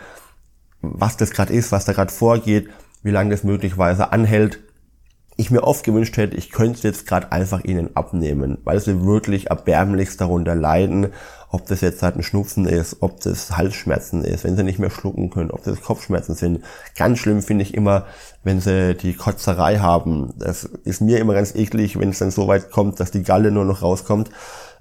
was 0.81 1.17
das 1.17 1.31
gerade 1.31 1.53
ist, 1.53 1.73
was 1.73 1.85
da 1.85 1.93
gerade 1.93 2.13
vorgeht, 2.13 2.69
wie 3.03 3.11
lange 3.11 3.31
das 3.31 3.45
möglicherweise 3.45 4.13
anhält, 4.13 4.61
ich 5.37 5.51
mir 5.51 5.63
oft 5.63 5.85
gewünscht 5.85 6.17
hätte, 6.17 6.37
ich 6.37 6.51
könnte 6.51 6.79
es 6.79 6.83
jetzt 6.83 7.07
gerade 7.07 7.31
einfach 7.31 7.63
ihnen 7.63 7.95
abnehmen, 7.95 8.59
weil 8.65 8.81
sie 8.81 9.05
wirklich 9.05 9.49
erbärmlichst 9.49 10.21
darunter 10.21 10.55
leiden, 10.55 11.09
ob 11.51 11.67
das 11.67 11.83
jetzt 11.83 12.03
halt 12.03 12.17
ein 12.17 12.23
Schnupfen 12.23 12.67
ist, 12.67 12.97
ob 13.01 13.21
das 13.21 13.57
Halsschmerzen 13.57 14.25
ist, 14.25 14.45
wenn 14.45 14.57
sie 14.57 14.65
nicht 14.65 14.79
mehr 14.79 14.91
schlucken 14.91 15.31
können, 15.31 15.51
ob 15.51 15.63
das 15.63 15.81
Kopfschmerzen 15.83 16.35
sind. 16.35 16.65
Ganz 16.97 17.19
schlimm 17.19 17.43
finde 17.43 17.63
ich 17.63 17.75
immer, 17.75 18.07
wenn 18.45 18.61
sie 18.61 18.95
die 18.95 19.15
Kotzerei 19.15 19.79
haben. 19.79 20.33
Das 20.39 20.65
ist 20.65 21.01
mir 21.03 21.19
immer 21.19 21.35
ganz 21.35 21.55
eklig, 21.55 21.99
wenn 21.99 22.11
es 22.11 22.19
dann 22.19 22.31
so 22.31 22.49
weit 22.49 22.71
kommt, 22.71 22.99
dass 22.99 23.11
die 23.11 23.23
Galle 23.23 23.51
nur 23.51 23.65
noch 23.65 23.83
rauskommt. 23.83 24.31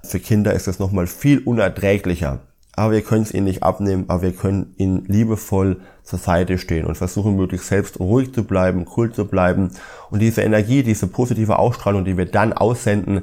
Für 0.02 0.20
Kinder 0.20 0.54
ist 0.54 0.66
das 0.66 0.78
nochmal 0.78 1.06
viel 1.06 1.38
unerträglicher 1.40 2.40
aber 2.76 2.92
wir 2.92 3.02
können 3.02 3.22
es 3.22 3.34
ihnen 3.34 3.44
nicht 3.44 3.62
abnehmen, 3.62 4.04
aber 4.08 4.22
wir 4.22 4.32
können 4.32 4.74
ihnen 4.76 5.04
liebevoll 5.06 5.80
zur 6.02 6.18
Seite 6.18 6.58
stehen 6.58 6.84
und 6.84 6.96
versuchen 6.96 7.34
möglichst 7.34 7.68
selbst 7.68 7.98
ruhig 7.98 8.32
zu 8.32 8.44
bleiben, 8.44 8.86
cool 8.96 9.12
zu 9.12 9.24
bleiben 9.24 9.70
und 10.10 10.20
diese 10.20 10.42
Energie, 10.42 10.82
diese 10.82 11.06
positive 11.06 11.58
Ausstrahlung, 11.58 12.04
die 12.04 12.16
wir 12.16 12.26
dann 12.26 12.52
aussenden, 12.52 13.22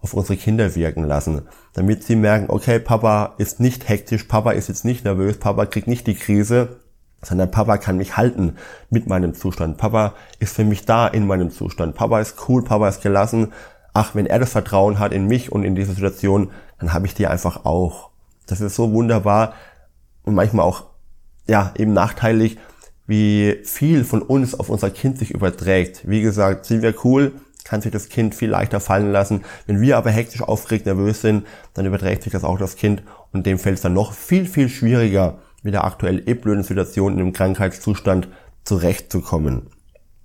auf 0.00 0.12
unsere 0.12 0.36
Kinder 0.36 0.74
wirken 0.74 1.04
lassen, 1.04 1.42
damit 1.72 2.04
sie 2.04 2.16
merken, 2.16 2.46
okay, 2.48 2.78
Papa 2.78 3.34
ist 3.38 3.58
nicht 3.58 3.88
hektisch, 3.88 4.24
Papa 4.24 4.50
ist 4.50 4.68
jetzt 4.68 4.84
nicht 4.84 5.04
nervös, 5.04 5.38
Papa 5.38 5.64
kriegt 5.64 5.86
nicht 5.86 6.06
die 6.06 6.14
Krise, 6.14 6.80
sondern 7.22 7.50
Papa 7.50 7.78
kann 7.78 7.96
mich 7.96 8.16
halten 8.16 8.56
mit 8.90 9.06
meinem 9.06 9.32
Zustand. 9.32 9.78
Papa 9.78 10.12
ist 10.40 10.54
für 10.54 10.64
mich 10.64 10.84
da 10.84 11.06
in 11.06 11.26
meinem 11.26 11.50
Zustand. 11.50 11.94
Papa 11.94 12.20
ist 12.20 12.36
cool, 12.48 12.62
Papa 12.62 12.86
ist 12.86 13.02
gelassen. 13.02 13.52
Ach, 13.94 14.14
wenn 14.14 14.26
er 14.26 14.38
das 14.38 14.52
Vertrauen 14.52 14.98
hat 14.98 15.12
in 15.12 15.26
mich 15.26 15.50
und 15.50 15.64
in 15.64 15.74
diese 15.74 15.94
Situation, 15.94 16.50
dann 16.78 16.92
habe 16.92 17.06
ich 17.06 17.14
die 17.14 17.26
einfach 17.26 17.64
auch. 17.64 18.10
Das 18.46 18.60
ist 18.60 18.74
so 18.74 18.92
wunderbar 18.92 19.54
und 20.24 20.34
manchmal 20.34 20.66
auch, 20.66 20.84
ja, 21.46 21.72
eben 21.76 21.92
nachteilig, 21.92 22.58
wie 23.06 23.60
viel 23.64 24.04
von 24.04 24.22
uns 24.22 24.58
auf 24.58 24.70
unser 24.70 24.90
Kind 24.90 25.18
sich 25.18 25.30
überträgt. 25.30 26.08
Wie 26.08 26.22
gesagt, 26.22 26.64
sind 26.66 26.82
wir 26.82 26.94
cool, 27.04 27.32
kann 27.64 27.80
sich 27.80 27.92
das 27.92 28.08
Kind 28.08 28.34
viel 28.34 28.50
leichter 28.50 28.80
fallen 28.80 29.10
lassen. 29.12 29.42
Wenn 29.66 29.80
wir 29.80 29.96
aber 29.96 30.10
hektisch, 30.10 30.42
aufgeregt, 30.42 30.86
nervös 30.86 31.20
sind, 31.20 31.46
dann 31.74 31.86
überträgt 31.86 32.22
sich 32.22 32.32
das 32.32 32.44
auch 32.44 32.58
das 32.58 32.76
Kind 32.76 33.02
und 33.32 33.46
dem 33.46 33.58
fällt 33.58 33.76
es 33.76 33.82
dann 33.82 33.94
noch 33.94 34.12
viel, 34.12 34.46
viel 34.46 34.68
schwieriger, 34.68 35.38
mit 35.62 35.74
der 35.74 35.84
aktuell 35.84 36.22
eh 36.28 36.34
blöden 36.34 36.62
Situation 36.62 37.14
in 37.14 37.20
einem 37.20 37.32
Krankheitszustand 37.32 38.28
zurechtzukommen. 38.64 39.70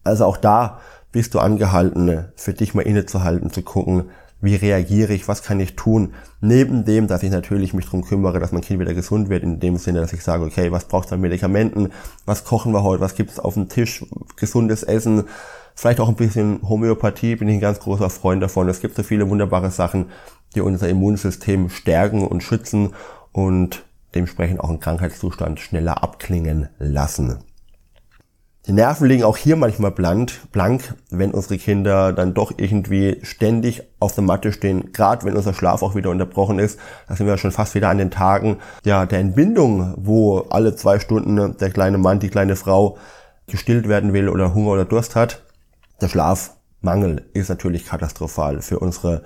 Also 0.04 0.26
auch 0.26 0.38
da 0.38 0.80
bist 1.12 1.34
du 1.34 1.40
angehalten, 1.40 2.26
für 2.36 2.54
dich 2.54 2.74
mal 2.74 2.82
innezuhalten, 2.82 3.52
zu 3.52 3.62
gucken, 3.62 4.10
wie 4.42 4.56
reagiere 4.56 5.14
ich, 5.14 5.28
was 5.28 5.44
kann 5.44 5.60
ich 5.60 5.76
tun, 5.76 6.14
neben 6.40 6.86
dem, 6.86 7.08
dass 7.08 7.24
ich 7.24 7.32
natürlich 7.32 7.74
mich 7.74 7.86
darum 7.86 8.06
kümmere, 8.06 8.40
dass 8.40 8.52
mein 8.52 8.62
Kind 8.62 8.80
wieder 8.80 8.94
gesund 8.94 9.30
wird, 9.30 9.44
in 9.44 9.60
dem 9.60 9.78
Sinne, 9.78 10.00
dass 10.00 10.14
ich 10.14 10.24
sage, 10.24 10.46
okay, 10.46 10.72
was 10.72 10.86
braucht 10.86 11.12
an 11.12 11.22
Medikamenten, 11.22 11.92
was 12.26 12.46
kochen 12.46 12.74
wir 12.74 12.84
heute, 12.84 13.02
was 13.02 13.16
gibt 13.16 13.32
es 13.32 13.40
auf 13.40 13.56
dem 13.56 13.68
Tisch, 13.68 14.06
gesundes 14.38 14.84
Essen, 14.84 15.26
vielleicht 15.76 16.00
auch 16.00 16.10
ein 16.10 16.16
bisschen 16.16 16.62
Homöopathie, 16.68 17.36
bin 17.36 17.48
ich 17.50 17.56
ein 17.56 17.62
ganz 17.62 17.80
großer 17.80 18.10
Freund 18.10 18.42
davon. 18.42 18.70
Es 18.70 18.82
gibt 18.82 18.96
so 18.96 19.04
viele 19.04 19.30
wunderbare 19.30 19.72
Sachen, 19.72 20.08
die 20.56 20.62
unser 20.62 20.90
Immunsystem 20.90 21.70
stärken 21.70 22.26
und 22.26 22.42
schützen 22.42 22.94
und 23.32 23.84
dementsprechend 24.16 24.60
auch 24.60 24.70
einen 24.70 24.80
Krankheitszustand 24.80 25.60
schneller 25.60 26.02
abklingen 26.04 26.70
lassen. 26.80 27.40
Die 28.70 28.76
Nerven 28.76 29.08
liegen 29.08 29.24
auch 29.24 29.36
hier 29.36 29.56
manchmal 29.56 29.90
blank, 29.90 30.32
blank, 30.52 30.94
wenn 31.10 31.32
unsere 31.32 31.58
Kinder 31.58 32.14
dann 32.14 32.36
doch 32.36 32.52
irgendwie 32.56 33.18
ständig 33.24 33.82
auf 34.00 34.14
der 34.14 34.24
Matte 34.24 34.54
stehen, 34.54 34.94
gerade 34.94 35.26
wenn 35.26 35.36
unser 35.36 35.56
Schlaf 35.56 35.82
auch 35.82 35.96
wieder 35.96 36.12
unterbrochen 36.12 36.60
ist. 36.60 36.78
Da 37.08 37.16
sind 37.16 37.26
wir 37.26 37.40
schon 37.40 37.52
fast 37.52 37.74
wieder 37.74 37.90
an 37.90 37.98
den 37.98 38.12
Tagen 38.12 38.58
ja, 38.86 39.08
der 39.08 39.18
Entbindung, 39.18 39.96
wo 39.98 40.42
alle 40.52 40.76
zwei 40.76 41.00
Stunden 41.00 41.58
der 41.58 41.72
kleine 41.72 41.98
Mann, 41.98 42.20
die 42.20 42.30
kleine 42.30 42.56
Frau 42.56 43.00
gestillt 43.48 43.90
werden 43.90 44.14
will 44.14 44.30
oder 44.30 44.54
Hunger 44.54 44.70
oder 44.70 44.86
Durst 44.86 45.16
hat. 45.16 45.42
Der 46.00 46.08
Schlafmangel 46.08 47.26
ist 47.34 47.50
natürlich 47.50 47.88
katastrophal 47.88 48.62
für 48.62 48.78
unsere 48.78 49.24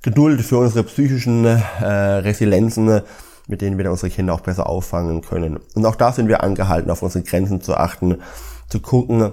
Geduld, 0.00 0.40
für 0.40 0.56
unsere 0.56 0.84
psychischen 0.84 1.44
äh, 1.44 1.84
Resilienzen, 1.84 3.02
mit 3.48 3.60
denen 3.60 3.76
wir 3.76 3.84
dann 3.84 3.92
unsere 3.92 4.08
Kinder 4.08 4.32
auch 4.32 4.40
besser 4.40 4.66
auffangen 4.66 5.20
können. 5.20 5.60
Und 5.74 5.84
auch 5.84 5.96
da 5.96 6.10
sind 6.10 6.28
wir 6.28 6.42
angehalten, 6.42 6.90
auf 6.90 7.02
unsere 7.02 7.22
Grenzen 7.22 7.60
zu 7.60 7.76
achten 7.76 8.16
zu 8.72 8.80
gucken, 8.80 9.32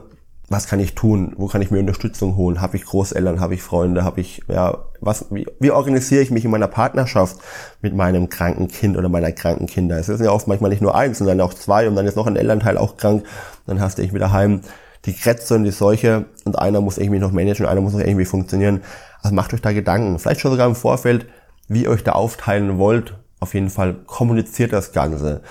was 0.49 0.67
kann 0.67 0.79
ich 0.79 0.95
tun, 0.95 1.33
wo 1.37 1.47
kann 1.47 1.61
ich 1.61 1.71
mir 1.71 1.79
Unterstützung 1.79 2.35
holen, 2.35 2.59
habe 2.59 2.75
ich 2.75 2.85
Großeltern, 2.85 3.39
habe 3.39 3.53
ich 3.53 3.61
Freunde, 3.61 4.03
habe 4.03 4.19
ich, 4.19 4.41
ja, 4.47 4.79
was, 4.99 5.27
wie, 5.29 5.45
wie 5.59 5.71
organisiere 5.71 6.21
ich 6.21 6.31
mich 6.31 6.43
in 6.43 6.51
meiner 6.51 6.67
Partnerschaft 6.67 7.37
mit 7.81 7.95
meinem 7.95 8.29
kranken 8.29 8.67
Kind 8.67 8.97
oder 8.97 9.07
meiner 9.07 9.31
kranken 9.31 9.67
Kinder. 9.67 9.97
Es 9.97 10.09
ist 10.09 10.21
ja 10.21 10.31
oft 10.31 10.47
manchmal 10.47 10.71
nicht 10.71 10.81
nur 10.81 10.95
eins, 10.95 11.19
sondern 11.19 11.39
auch 11.39 11.53
zwei 11.53 11.87
und 11.87 11.95
dann 11.95 12.05
ist 12.05 12.17
noch 12.17 12.27
ein 12.27 12.35
Elternteil 12.35 12.77
auch 12.77 12.97
krank, 12.97 13.25
dann 13.65 13.79
hast 13.79 13.97
du 13.97 14.01
irgendwie 14.01 14.19
daheim 14.19 14.61
die 15.05 15.13
Krätze 15.13 15.55
und 15.55 15.63
die 15.63 15.71
Seuche 15.71 16.25
und 16.43 16.59
einer 16.59 16.81
muss 16.81 16.97
irgendwie 16.97 17.19
noch 17.19 17.31
managen, 17.31 17.65
einer 17.65 17.79
muss 17.79 17.93
noch 17.93 18.01
irgendwie 18.01 18.25
funktionieren. 18.25 18.81
Also 19.21 19.33
macht 19.33 19.53
euch 19.53 19.61
da 19.61 19.71
Gedanken, 19.71 20.19
vielleicht 20.19 20.41
schon 20.41 20.51
sogar 20.51 20.67
im 20.67 20.75
Vorfeld, 20.75 21.27
wie 21.69 21.83
ihr 21.83 21.91
euch 21.91 22.03
da 22.03 22.13
aufteilen 22.13 22.77
wollt. 22.77 23.15
Auf 23.39 23.53
jeden 23.53 23.69
Fall 23.69 23.93
kommuniziert 24.05 24.73
das 24.73 24.91
Ganze 24.91 25.43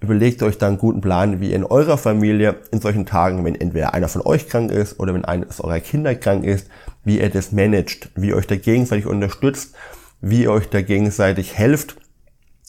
überlegt 0.00 0.42
euch 0.42 0.58
dann 0.58 0.70
einen 0.70 0.78
guten 0.78 1.00
Plan, 1.00 1.40
wie 1.40 1.50
ihr 1.50 1.56
in 1.56 1.64
eurer 1.64 1.98
Familie 1.98 2.56
in 2.70 2.80
solchen 2.80 3.06
Tagen, 3.06 3.44
wenn 3.44 3.54
entweder 3.54 3.94
einer 3.94 4.08
von 4.08 4.22
euch 4.22 4.48
krank 4.48 4.70
ist 4.70 5.00
oder 5.00 5.14
wenn 5.14 5.24
eines 5.24 5.60
eurer 5.60 5.80
Kinder 5.80 6.14
krank 6.14 6.44
ist, 6.44 6.68
wie 7.04 7.20
ihr 7.20 7.30
das 7.30 7.52
managt, 7.52 8.10
wie 8.14 8.28
ihr 8.28 8.36
euch 8.36 8.46
da 8.46 8.56
gegenseitig 8.56 9.06
unterstützt, 9.06 9.74
wie 10.20 10.42
ihr 10.42 10.52
euch 10.52 10.68
da 10.68 10.82
gegenseitig 10.82 11.56
helft 11.56 11.96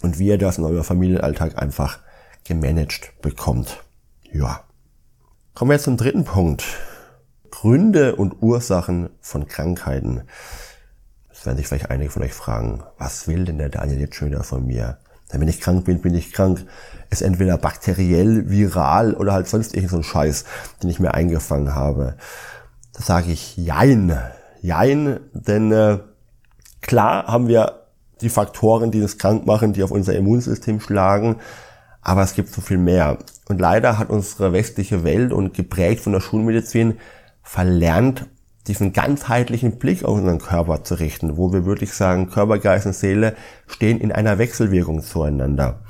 und 0.02 0.20
wie 0.20 0.28
ihr 0.28 0.38
das 0.38 0.58
in 0.58 0.64
eurem 0.64 0.84
Familienalltag 0.84 1.62
einfach 1.62 2.00
gemanagt 2.44 3.14
bekommt. 3.22 3.84
Ja. 4.32 4.62
Kommen 5.54 5.72
wir 5.72 5.76
jetzt 5.76 5.86
zum 5.86 5.98
dritten 5.98 6.24
Punkt. 6.24 6.64
Gründe 7.52 8.16
und 8.16 8.42
Ursachen 8.42 9.10
von 9.20 9.48
Krankheiten. 9.48 10.22
Das 11.30 11.46
werden 11.46 11.58
sich 11.58 11.68
vielleicht 11.68 11.90
einige 11.90 12.12
von 12.12 12.22
euch 12.22 12.34
fragen, 12.34 12.84
was 12.98 13.28
will 13.28 13.46
denn 13.46 13.58
der 13.58 13.70
Daniel 13.70 14.00
jetzt 14.00 14.16
schon 14.16 14.30
wieder 14.30 14.44
von 14.44 14.66
mir? 14.66 15.00
Wenn 15.32 15.48
ich 15.48 15.62
krank 15.62 15.86
bin, 15.86 16.02
bin 16.02 16.16
ich 16.16 16.32
krank. 16.32 16.66
Ist 17.10 17.22
entweder 17.22 17.58
bakteriell, 17.58 18.50
viral 18.50 19.14
oder 19.14 19.34
halt 19.34 19.48
sonst 19.48 19.76
irgend 19.76 19.92
so 19.92 19.98
ein 19.98 20.04
Scheiß, 20.04 20.46
den 20.82 20.90
ich 20.90 21.00
mir 21.00 21.14
eingefangen 21.14 21.76
habe. 21.76 22.16
Da 22.94 23.02
sage 23.02 23.32
ich 23.32 23.58
Jein. 23.58 24.18
Jein, 24.62 25.20
denn 25.34 25.72
äh, 25.72 26.00
klar 26.82 27.28
haben 27.28 27.48
wir 27.48 27.84
die 28.22 28.30
Faktoren, 28.30 28.92
die 28.92 29.02
uns 29.02 29.18
krank 29.18 29.46
machen, 29.46 29.74
die 29.74 29.84
auf 29.84 29.92
unser 29.92 30.16
Immunsystem 30.16 30.80
schlagen, 30.80 31.38
aber 32.02 32.24
es 32.24 32.34
gibt 32.34 32.50
so 32.50 32.62
viel 32.62 32.78
mehr. 32.78 33.20
Und 33.48 33.62
leider 33.62 33.98
hat 33.98 34.10
unsere 34.10 34.54
westliche 34.54 35.04
Welt 35.04 35.32
und 35.32 35.54
geprägt 35.54 36.02
von 36.02 36.14
der 36.14 36.22
Schulmedizin 36.22 36.98
verlernt, 37.44 38.26
diesen 38.68 38.94
ganzheitlichen 38.94 39.78
Blick 39.78 40.04
auf 40.04 40.18
unseren 40.18 40.40
Körper 40.40 40.84
zu 40.84 40.96
richten, 40.96 41.38
wo 41.38 41.54
wir 41.54 41.66
wirklich 41.66 41.94
sagen, 41.94 42.30
Körper, 42.30 42.60
Geist 42.60 42.86
und 42.86 42.94
Seele 42.94 43.36
stehen 43.68 44.00
in 44.00 44.12
einer 44.12 44.38
Wechselwirkung 44.38 45.02
zueinander. 45.02 45.84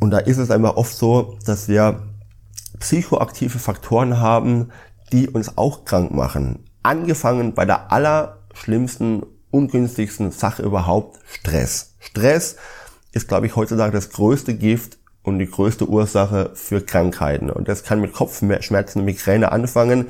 Und 0.00 0.10
da 0.10 0.18
ist 0.18 0.38
es 0.38 0.50
einfach 0.50 0.76
oft 0.76 0.94
so, 0.94 1.38
dass 1.46 1.68
wir 1.68 2.02
psychoaktive 2.78 3.58
Faktoren 3.58 4.20
haben, 4.20 4.70
die 5.12 5.28
uns 5.28 5.56
auch 5.56 5.84
krank 5.84 6.12
machen. 6.12 6.64
Angefangen 6.82 7.54
bei 7.54 7.64
der 7.64 7.90
allerschlimmsten, 7.90 9.22
ungünstigsten 9.50 10.30
Sache 10.30 10.62
überhaupt, 10.62 11.20
Stress. 11.26 11.94
Stress 12.00 12.56
ist, 13.12 13.28
glaube 13.28 13.46
ich, 13.46 13.56
heutzutage 13.56 13.92
das 13.92 14.10
größte 14.10 14.54
Gift 14.54 14.98
und 15.22 15.38
die 15.38 15.50
größte 15.50 15.88
Ursache 15.88 16.50
für 16.54 16.82
Krankheiten. 16.82 17.48
Und 17.48 17.68
das 17.68 17.82
kann 17.82 18.00
mit 18.00 18.12
Kopfschmerzen 18.12 18.98
und 18.98 19.04
Migräne 19.06 19.52
anfangen 19.52 20.08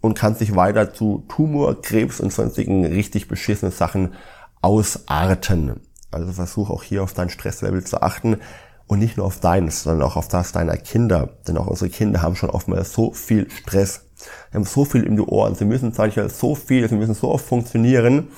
und 0.00 0.14
kann 0.14 0.34
sich 0.34 0.54
weiter 0.54 0.92
zu 0.94 1.24
Tumor, 1.28 1.80
Krebs 1.82 2.20
und 2.20 2.32
sonstigen 2.32 2.84
richtig 2.84 3.28
beschissenen 3.28 3.72
Sachen 3.72 4.14
ausarten. 4.60 5.80
Also 6.10 6.32
versuch 6.32 6.70
auch 6.70 6.82
hier 6.82 7.02
auf 7.02 7.12
dein 7.12 7.30
Stresslevel 7.30 7.84
zu 7.84 8.00
achten 8.00 8.38
und 8.86 8.98
nicht 8.98 9.16
nur 9.16 9.26
auf 9.26 9.40
deines, 9.40 9.82
sondern 9.82 10.08
auch 10.08 10.16
auf 10.16 10.28
das 10.28 10.52
deiner 10.52 10.76
Kinder. 10.76 11.30
Denn 11.46 11.58
auch 11.58 11.66
unsere 11.66 11.90
Kinder 11.90 12.22
haben 12.22 12.36
schon 12.36 12.50
oftmals 12.50 12.92
so 12.92 13.12
viel 13.12 13.50
Stress. 13.50 14.06
Sie 14.50 14.56
haben 14.56 14.64
so 14.64 14.84
viel 14.84 15.02
in 15.02 15.16
die 15.16 15.22
Ohren. 15.22 15.54
Sie 15.54 15.64
müssen 15.64 15.92
manchmal 15.96 16.30
so 16.30 16.54
viel, 16.54 16.88
sie 16.88 16.96
müssen 16.96 17.14
so 17.14 17.28
oft 17.28 17.44
funktionieren. 17.44 18.28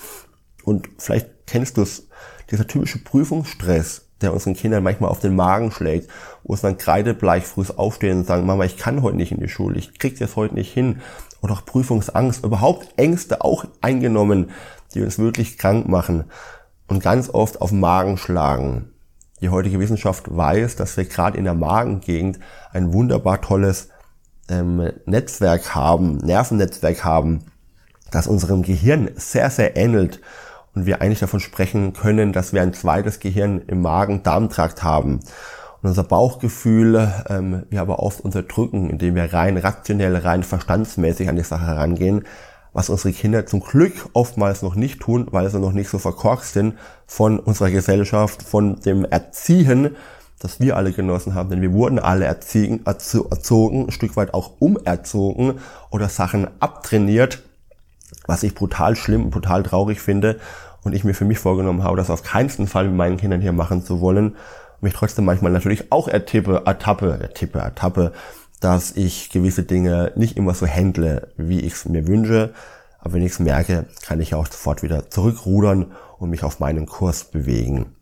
Und 0.64 0.88
vielleicht 0.98 1.46
kennst 1.46 1.76
du 1.76 1.82
es, 1.82 2.08
dieser 2.50 2.66
typische 2.66 2.98
Prüfungsstress, 2.98 4.06
der 4.20 4.32
unseren 4.32 4.54
Kindern 4.54 4.82
manchmal 4.82 5.10
auf 5.10 5.20
den 5.20 5.36
Magen 5.36 5.70
schlägt, 5.70 6.10
wo 6.42 6.52
es 6.52 6.60
dann 6.60 6.76
kreidebleich 6.76 7.44
früh 7.44 7.64
aufstehen 7.76 8.18
und 8.18 8.26
sagen, 8.26 8.44
Mama, 8.44 8.64
ich 8.64 8.76
kann 8.76 9.02
heute 9.02 9.16
nicht 9.16 9.30
in 9.30 9.40
die 9.40 9.48
Schule, 9.48 9.78
ich 9.78 9.98
krieg's 9.98 10.18
jetzt 10.18 10.36
heute 10.36 10.54
nicht 10.54 10.72
hin 10.72 11.00
oder 11.40 11.54
auch 11.54 11.64
Prüfungsangst, 11.64 12.44
überhaupt 12.44 12.88
Ängste 12.96 13.42
auch 13.42 13.64
eingenommen, 13.80 14.50
die 14.94 15.02
uns 15.02 15.18
wirklich 15.18 15.58
krank 15.58 15.88
machen 15.88 16.24
und 16.88 17.02
ganz 17.02 17.30
oft 17.30 17.60
auf 17.60 17.70
den 17.70 17.80
Magen 17.80 18.16
schlagen. 18.16 18.92
Die 19.40 19.48
heutige 19.48 19.78
Wissenschaft 19.78 20.24
weiß, 20.34 20.76
dass 20.76 20.96
wir 20.96 21.04
gerade 21.04 21.38
in 21.38 21.44
der 21.44 21.54
Magengegend 21.54 22.40
ein 22.72 22.92
wunderbar 22.92 23.40
tolles 23.40 23.88
ähm, 24.48 24.90
Netzwerk 25.06 25.74
haben, 25.74 26.18
Nervennetzwerk 26.18 27.04
haben, 27.04 27.44
das 28.10 28.26
unserem 28.26 28.62
Gehirn 28.62 29.10
sehr, 29.16 29.48
sehr 29.50 29.76
ähnelt 29.76 30.20
und 30.74 30.84
wir 30.86 31.00
eigentlich 31.00 31.20
davon 31.20 31.40
sprechen 31.40 31.94
können, 31.94 32.32
dass 32.32 32.52
wir 32.52 32.60
ein 32.60 32.74
zweites 32.74 33.20
Gehirn 33.20 33.62
im 33.66 33.80
Magen-Darm-Trakt 33.80 34.82
haben. 34.82 35.20
Und 35.82 35.88
unser 35.88 36.04
Bauchgefühl 36.04 37.10
ähm, 37.28 37.64
wir 37.70 37.80
aber 37.80 38.00
oft 38.00 38.20
unterdrücken, 38.20 38.90
indem 38.90 39.14
wir 39.14 39.32
rein 39.32 39.56
rationell, 39.56 40.16
rein 40.16 40.42
verstandsmäßig 40.42 41.28
an 41.28 41.36
die 41.36 41.42
Sache 41.42 41.66
herangehen, 41.66 42.24
was 42.72 42.90
unsere 42.90 43.12
Kinder 43.12 43.46
zum 43.46 43.60
Glück 43.60 44.10
oftmals 44.12 44.62
noch 44.62 44.74
nicht 44.74 45.00
tun, 45.00 45.26
weil 45.30 45.48
sie 45.48 45.58
noch 45.58 45.72
nicht 45.72 45.88
so 45.88 45.98
verkorkst 45.98 46.52
sind 46.52 46.74
von 47.06 47.38
unserer 47.38 47.70
Gesellschaft, 47.70 48.42
von 48.42 48.80
dem 48.80 49.04
Erziehen, 49.04 49.96
das 50.38 50.60
wir 50.60 50.76
alle 50.76 50.92
genossen 50.92 51.34
haben. 51.34 51.50
Denn 51.50 51.62
wir 51.62 51.72
wurden 51.72 51.98
alle 51.98 52.26
erziehen, 52.26 52.84
erzogen, 52.84 53.86
ein 53.86 53.90
Stück 53.90 54.16
weit 54.16 54.34
auch 54.34 54.52
umerzogen 54.58 55.60
oder 55.90 56.08
Sachen 56.08 56.48
abtrainiert, 56.60 57.42
was 58.26 58.42
ich 58.42 58.54
brutal 58.54 58.96
schlimm 58.96 59.24
und 59.24 59.30
brutal 59.30 59.62
traurig 59.62 60.00
finde 60.00 60.38
und 60.84 60.94
ich 60.94 61.04
mir 61.04 61.14
für 61.14 61.24
mich 61.24 61.38
vorgenommen 61.38 61.82
habe, 61.82 61.96
das 61.96 62.10
auf 62.10 62.22
keinen 62.22 62.68
Fall 62.68 62.86
mit 62.86 62.96
meinen 62.96 63.16
Kindern 63.16 63.40
hier 63.40 63.52
machen 63.52 63.82
zu 63.82 64.00
wollen 64.00 64.36
mich 64.82 64.94
trotzdem 64.94 65.24
manchmal 65.24 65.52
natürlich 65.52 65.92
auch 65.92 66.08
ertippe, 66.08 66.62
ertappe, 66.64 67.18
ertippe, 67.20 67.58
ertappe, 67.58 68.12
dass 68.60 68.92
ich 68.92 69.30
gewisse 69.30 69.62
Dinge 69.62 70.12
nicht 70.16 70.36
immer 70.36 70.54
so 70.54 70.66
handle, 70.66 71.28
wie 71.36 71.60
ich 71.60 71.74
es 71.74 71.84
mir 71.86 72.06
wünsche. 72.06 72.52
Aber 72.98 73.14
wenn 73.14 73.22
ich 73.22 73.32
es 73.32 73.38
merke, 73.38 73.86
kann 74.02 74.20
ich 74.20 74.34
auch 74.34 74.46
sofort 74.46 74.82
wieder 74.82 75.08
zurückrudern 75.10 75.92
und 76.18 76.30
mich 76.30 76.44
auf 76.44 76.60
meinen 76.60 76.86
Kurs 76.86 77.24
bewegen. 77.24 77.96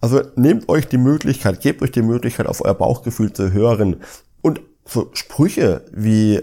Also 0.00 0.22
nehmt 0.34 0.68
euch 0.68 0.88
die 0.88 0.98
Möglichkeit, 0.98 1.60
gebt 1.60 1.82
euch 1.82 1.92
die 1.92 2.02
Möglichkeit, 2.02 2.46
auf 2.46 2.64
euer 2.64 2.74
Bauchgefühl 2.74 3.32
zu 3.32 3.52
hören. 3.52 4.00
Und 4.40 4.60
so 4.84 5.10
Sprüche 5.12 5.84
wie 5.92 6.40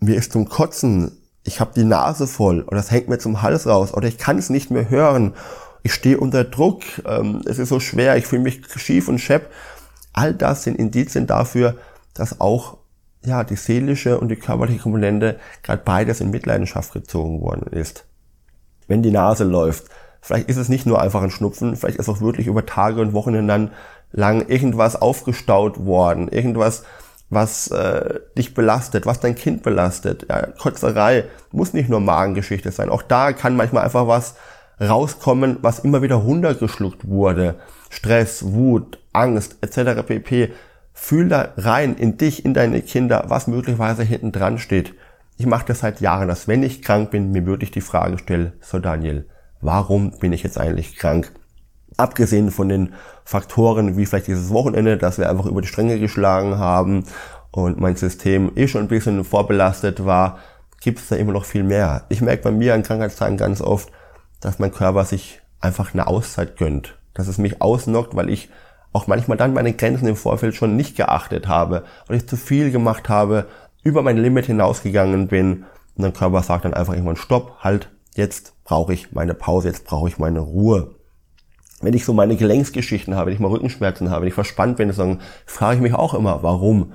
mir 0.00 0.16
ist 0.16 0.32
zum 0.32 0.48
Kotzen, 0.48 1.18
ich 1.44 1.60
habe 1.60 1.70
die 1.76 1.84
Nase 1.84 2.26
voll 2.26 2.62
oder 2.62 2.78
es 2.78 2.90
hängt 2.90 3.08
mir 3.08 3.18
zum 3.18 3.42
Hals 3.42 3.66
raus 3.66 3.94
oder 3.94 4.08
ich 4.08 4.18
kann 4.18 4.38
es 4.38 4.50
nicht 4.50 4.70
mehr 4.70 4.90
hören 4.90 5.34
ich 5.86 5.94
stehe 5.94 6.18
unter 6.18 6.42
Druck, 6.42 6.82
ähm, 7.06 7.42
es 7.46 7.58
ist 7.58 7.68
so 7.68 7.78
schwer, 7.78 8.16
ich 8.16 8.26
fühle 8.26 8.42
mich 8.42 8.60
schief 8.74 9.08
und 9.08 9.20
schepp. 9.20 9.52
All 10.12 10.34
das 10.34 10.64
sind 10.64 10.76
Indizien 10.76 11.28
dafür, 11.28 11.76
dass 12.12 12.40
auch 12.40 12.78
ja, 13.24 13.44
die 13.44 13.54
seelische 13.54 14.18
und 14.18 14.28
die 14.28 14.36
körperliche 14.36 14.80
Komponente 14.80 15.38
gerade 15.62 15.82
beides 15.84 16.20
in 16.20 16.32
Mitleidenschaft 16.32 16.92
gezogen 16.92 17.40
worden 17.40 17.72
ist. 17.72 18.04
Wenn 18.88 19.02
die 19.02 19.12
Nase 19.12 19.44
läuft, 19.44 19.84
vielleicht 20.20 20.48
ist 20.48 20.56
es 20.56 20.68
nicht 20.68 20.86
nur 20.86 21.00
einfach 21.00 21.22
ein 21.22 21.30
Schnupfen, 21.30 21.76
vielleicht 21.76 21.98
ist 21.98 22.08
auch 22.08 22.20
wirklich 22.20 22.48
über 22.48 22.66
Tage 22.66 23.00
und 23.00 23.12
Wochen 23.12 23.46
dann 23.46 23.70
lang 24.10 24.48
irgendwas 24.48 25.00
aufgestaut 25.00 25.84
worden, 25.86 26.26
irgendwas, 26.28 26.82
was 27.30 27.68
äh, 27.68 28.20
dich 28.36 28.54
belastet, 28.54 29.06
was 29.06 29.20
dein 29.20 29.36
Kind 29.36 29.62
belastet. 29.62 30.26
Ja, 30.28 30.46
Kotzerei 30.46 31.26
muss 31.52 31.74
nicht 31.74 31.88
nur 31.88 32.00
Magengeschichte 32.00 32.72
sein. 32.72 32.88
Auch 32.88 33.02
da 33.02 33.32
kann 33.32 33.54
manchmal 33.54 33.84
einfach 33.84 34.08
was 34.08 34.34
rauskommen, 34.80 35.58
was 35.62 35.78
immer 35.78 36.02
wieder 36.02 36.16
runtergeschluckt 36.16 37.08
wurde. 37.08 37.56
Stress, 37.90 38.52
Wut, 38.52 38.98
Angst 39.12 39.58
etc. 39.62 40.02
pp. 40.06 40.52
Fühl 40.92 41.28
da 41.28 41.52
rein 41.56 41.94
in 41.96 42.16
dich, 42.16 42.44
in 42.44 42.54
deine 42.54 42.82
Kinder, 42.82 43.24
was 43.28 43.46
möglicherweise 43.46 44.02
hinten 44.02 44.32
dran 44.32 44.58
steht. 44.58 44.94
Ich 45.38 45.46
mache 45.46 45.66
das 45.66 45.80
seit 45.80 46.00
Jahren, 46.00 46.28
dass 46.28 46.48
wenn 46.48 46.62
ich 46.62 46.82
krank 46.82 47.10
bin, 47.10 47.32
mir 47.32 47.44
wirklich 47.44 47.70
die 47.70 47.82
Frage 47.82 48.18
stelle, 48.18 48.54
so 48.60 48.78
Daniel, 48.78 49.28
warum 49.60 50.18
bin 50.18 50.32
ich 50.32 50.42
jetzt 50.42 50.58
eigentlich 50.58 50.96
krank? 50.96 51.32
Abgesehen 51.98 52.50
von 52.50 52.68
den 52.68 52.94
Faktoren 53.24 53.96
wie 53.96 54.06
vielleicht 54.06 54.28
dieses 54.28 54.50
Wochenende, 54.50 54.96
dass 54.96 55.18
wir 55.18 55.28
einfach 55.28 55.46
über 55.46 55.60
die 55.60 55.68
Stränge 55.68 55.98
geschlagen 55.98 56.58
haben 56.58 57.04
und 57.50 57.80
mein 57.80 57.96
System 57.96 58.52
eh 58.54 58.68
schon 58.68 58.82
ein 58.82 58.88
bisschen 58.88 59.24
vorbelastet 59.24 60.04
war, 60.04 60.38
gibt 60.80 60.98
es 60.98 61.08
da 61.08 61.16
immer 61.16 61.32
noch 61.32 61.44
viel 61.44 61.62
mehr. 61.62 62.04
Ich 62.08 62.20
merke 62.20 62.44
bei 62.44 62.50
mir 62.50 62.74
an 62.74 62.82
Krankheitstagen 62.82 63.36
ganz 63.36 63.60
oft, 63.60 63.90
dass 64.40 64.58
mein 64.58 64.72
Körper 64.72 65.04
sich 65.04 65.40
einfach 65.60 65.92
eine 65.92 66.06
Auszeit 66.06 66.56
gönnt. 66.56 66.98
Dass 67.14 67.28
es 67.28 67.38
mich 67.38 67.62
ausnockt, 67.62 68.14
weil 68.14 68.30
ich 68.30 68.50
auch 68.92 69.06
manchmal 69.06 69.36
dann 69.36 69.54
meine 69.54 69.72
Grenzen 69.72 70.08
im 70.08 70.16
Vorfeld 70.16 70.54
schon 70.54 70.76
nicht 70.76 70.96
geachtet 70.96 71.48
habe 71.48 71.84
und 72.08 72.14
ich 72.14 72.26
zu 72.26 72.36
viel 72.36 72.70
gemacht 72.70 73.08
habe, 73.08 73.46
über 73.82 74.02
mein 74.02 74.16
Limit 74.16 74.46
hinausgegangen 74.46 75.28
bin 75.28 75.64
und 75.96 76.02
der 76.02 76.12
Körper 76.12 76.42
sagt 76.42 76.64
dann 76.64 76.74
einfach 76.74 76.92
irgendwann 76.92 77.16
Stopp, 77.16 77.58
halt, 77.60 77.90
jetzt 78.14 78.54
brauche 78.64 78.92
ich 78.92 79.12
meine 79.12 79.34
Pause, 79.34 79.68
jetzt 79.68 79.84
brauche 79.84 80.08
ich 80.08 80.18
meine 80.18 80.40
Ruhe. 80.40 80.94
Wenn 81.80 81.94
ich 81.94 82.04
so 82.04 82.14
meine 82.14 82.36
Gelenksgeschichten 82.36 83.14
habe, 83.14 83.26
wenn 83.26 83.34
ich 83.34 83.40
mal 83.40 83.50
Rückenschmerzen 83.50 84.10
habe, 84.10 84.22
wenn 84.22 84.28
ich 84.28 84.34
verspannt 84.34 84.78
bin, 84.78 84.90
dann 84.96 85.20
frage 85.44 85.76
ich 85.76 85.82
mich 85.82 85.94
auch 85.94 86.14
immer, 86.14 86.42
warum? 86.42 86.92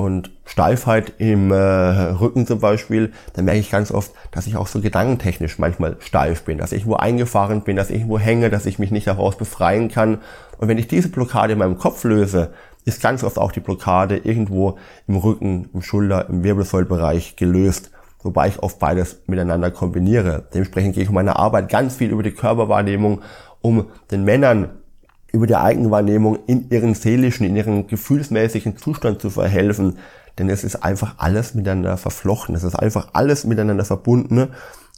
Und 0.00 0.30
Steifheit 0.46 1.12
im 1.18 1.52
äh, 1.52 1.56
Rücken 1.56 2.46
zum 2.46 2.58
Beispiel, 2.58 3.12
dann 3.34 3.44
merke 3.44 3.60
ich 3.60 3.70
ganz 3.70 3.92
oft, 3.92 4.12
dass 4.30 4.46
ich 4.46 4.56
auch 4.56 4.66
so 4.66 4.80
gedankentechnisch 4.80 5.58
manchmal 5.58 5.96
steif 6.00 6.44
bin, 6.44 6.56
dass 6.56 6.72
ich 6.72 6.78
irgendwo 6.78 6.96
eingefahren 6.96 7.64
bin, 7.64 7.76
dass 7.76 7.90
ich 7.90 7.96
irgendwo 7.96 8.18
hänge, 8.18 8.48
dass 8.48 8.64
ich 8.64 8.78
mich 8.78 8.90
nicht 8.90 9.06
daraus 9.06 9.36
befreien 9.36 9.90
kann. 9.90 10.20
Und 10.56 10.68
wenn 10.68 10.78
ich 10.78 10.88
diese 10.88 11.10
Blockade 11.10 11.52
in 11.52 11.58
meinem 11.58 11.76
Kopf 11.76 12.02
löse, 12.04 12.54
ist 12.86 13.02
ganz 13.02 13.22
oft 13.22 13.36
auch 13.36 13.52
die 13.52 13.60
Blockade 13.60 14.16
irgendwo 14.16 14.78
im 15.06 15.16
Rücken, 15.16 15.68
im 15.74 15.82
Schulter, 15.82 16.30
im 16.30 16.44
Wirbelsäulbereich 16.44 17.36
gelöst, 17.36 17.90
wobei 18.22 18.48
ich 18.48 18.62
oft 18.62 18.78
beides 18.78 19.20
miteinander 19.26 19.70
kombiniere. 19.70 20.44
Dementsprechend 20.54 20.94
gehe 20.94 21.02
ich 21.02 21.10
in 21.10 21.14
meiner 21.14 21.38
Arbeit 21.38 21.68
ganz 21.68 21.96
viel 21.96 22.08
über 22.08 22.22
die 22.22 22.32
Körperwahrnehmung, 22.32 23.20
um 23.60 23.88
den 24.10 24.24
Männern 24.24 24.70
über 25.32 25.46
die 25.46 25.56
Eigenwahrnehmung 25.56 26.38
in 26.46 26.70
ihren 26.70 26.94
seelischen, 26.94 27.46
in 27.46 27.56
ihren 27.56 27.86
gefühlsmäßigen 27.86 28.76
Zustand 28.76 29.20
zu 29.20 29.30
verhelfen. 29.30 29.98
Denn 30.38 30.48
es 30.48 30.64
ist 30.64 30.76
einfach 30.76 31.14
alles 31.18 31.54
miteinander 31.54 31.96
verflochten. 31.96 32.54
Es 32.54 32.64
ist 32.64 32.74
einfach 32.74 33.10
alles 33.12 33.44
miteinander 33.44 33.84
verbunden. 33.84 34.48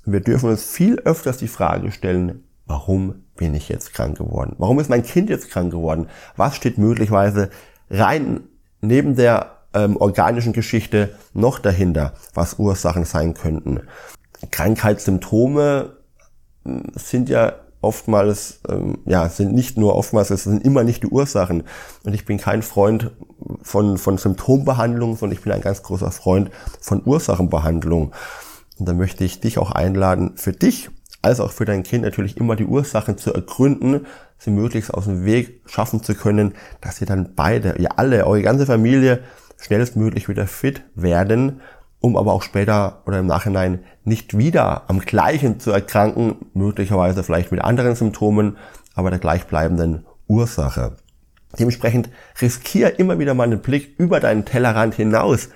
wir 0.04 0.20
dürfen 0.20 0.50
uns 0.50 0.64
viel 0.64 0.98
öfters 1.00 1.36
die 1.36 1.48
Frage 1.48 1.92
stellen, 1.92 2.44
warum 2.66 3.22
bin 3.36 3.54
ich 3.54 3.68
jetzt 3.68 3.92
krank 3.92 4.18
geworden? 4.18 4.54
Warum 4.58 4.80
ist 4.80 4.90
mein 4.90 5.02
Kind 5.02 5.30
jetzt 5.30 5.50
krank 5.50 5.70
geworden? 5.70 6.08
Was 6.36 6.56
steht 6.56 6.78
möglicherweise 6.78 7.50
rein 7.90 8.40
neben 8.80 9.14
der 9.14 9.58
ähm, 9.74 9.96
organischen 9.96 10.52
Geschichte 10.52 11.16
noch 11.34 11.58
dahinter, 11.58 12.14
was 12.34 12.58
Ursachen 12.58 13.04
sein 13.04 13.34
könnten? 13.34 13.80
Krankheitssymptome 14.50 15.96
hm, 16.64 16.82
sind 16.94 17.28
ja 17.28 17.54
oftmals, 17.82 18.60
ähm, 18.68 18.98
ja, 19.04 19.28
sind 19.28 19.52
nicht 19.52 19.76
nur 19.76 19.94
oftmals, 19.94 20.30
es 20.30 20.44
sind 20.44 20.64
immer 20.64 20.84
nicht 20.84 21.02
die 21.02 21.08
Ursachen. 21.08 21.64
Und 22.04 22.14
ich 22.14 22.24
bin 22.24 22.38
kein 22.38 22.62
Freund 22.62 23.10
von, 23.62 23.98
von 23.98 24.18
Symptombehandlung, 24.18 25.16
sondern 25.16 25.36
ich 25.36 25.42
bin 25.42 25.52
ein 25.52 25.60
ganz 25.60 25.82
großer 25.82 26.10
Freund 26.10 26.50
von 26.80 27.02
Ursachenbehandlung. 27.04 28.12
Und 28.78 28.88
da 28.88 28.94
möchte 28.94 29.24
ich 29.24 29.40
dich 29.40 29.58
auch 29.58 29.72
einladen, 29.72 30.32
für 30.36 30.52
dich 30.52 30.90
als 31.20 31.38
auch 31.38 31.52
für 31.52 31.64
dein 31.64 31.84
Kind 31.84 32.02
natürlich 32.02 32.36
immer 32.36 32.56
die 32.56 32.66
Ursachen 32.66 33.16
zu 33.16 33.32
ergründen, 33.32 34.06
sie 34.38 34.50
möglichst 34.50 34.92
aus 34.92 35.04
dem 35.04 35.24
Weg 35.24 35.60
schaffen 35.66 36.02
zu 36.02 36.14
können, 36.14 36.54
dass 36.80 37.00
ihr 37.00 37.06
dann 37.06 37.34
beide, 37.36 37.76
ihr 37.78 37.98
alle, 37.98 38.26
eure 38.26 38.42
ganze 38.42 38.66
Familie 38.66 39.22
schnellstmöglich 39.60 40.28
wieder 40.28 40.48
fit 40.48 40.82
werden 40.96 41.60
um 42.02 42.16
aber 42.16 42.32
auch 42.32 42.42
später 42.42 43.00
oder 43.06 43.20
im 43.20 43.26
Nachhinein 43.26 43.84
nicht 44.04 44.36
wieder 44.36 44.90
am 44.90 44.98
gleichen 44.98 45.60
zu 45.60 45.70
erkranken, 45.70 46.36
möglicherweise 46.52 47.22
vielleicht 47.22 47.52
mit 47.52 47.62
anderen 47.62 47.94
Symptomen, 47.94 48.58
aber 48.94 49.10
der 49.10 49.20
gleichbleibenden 49.20 50.04
Ursache. 50.26 50.96
Dementsprechend 51.58 52.10
riskier 52.40 52.98
immer 52.98 53.18
wieder 53.18 53.34
mal 53.34 53.44
einen 53.44 53.60
Blick 53.60 53.94
über 53.98 54.18
deinen 54.18 54.44
Tellerrand 54.44 54.94
hinaus. 54.94 55.48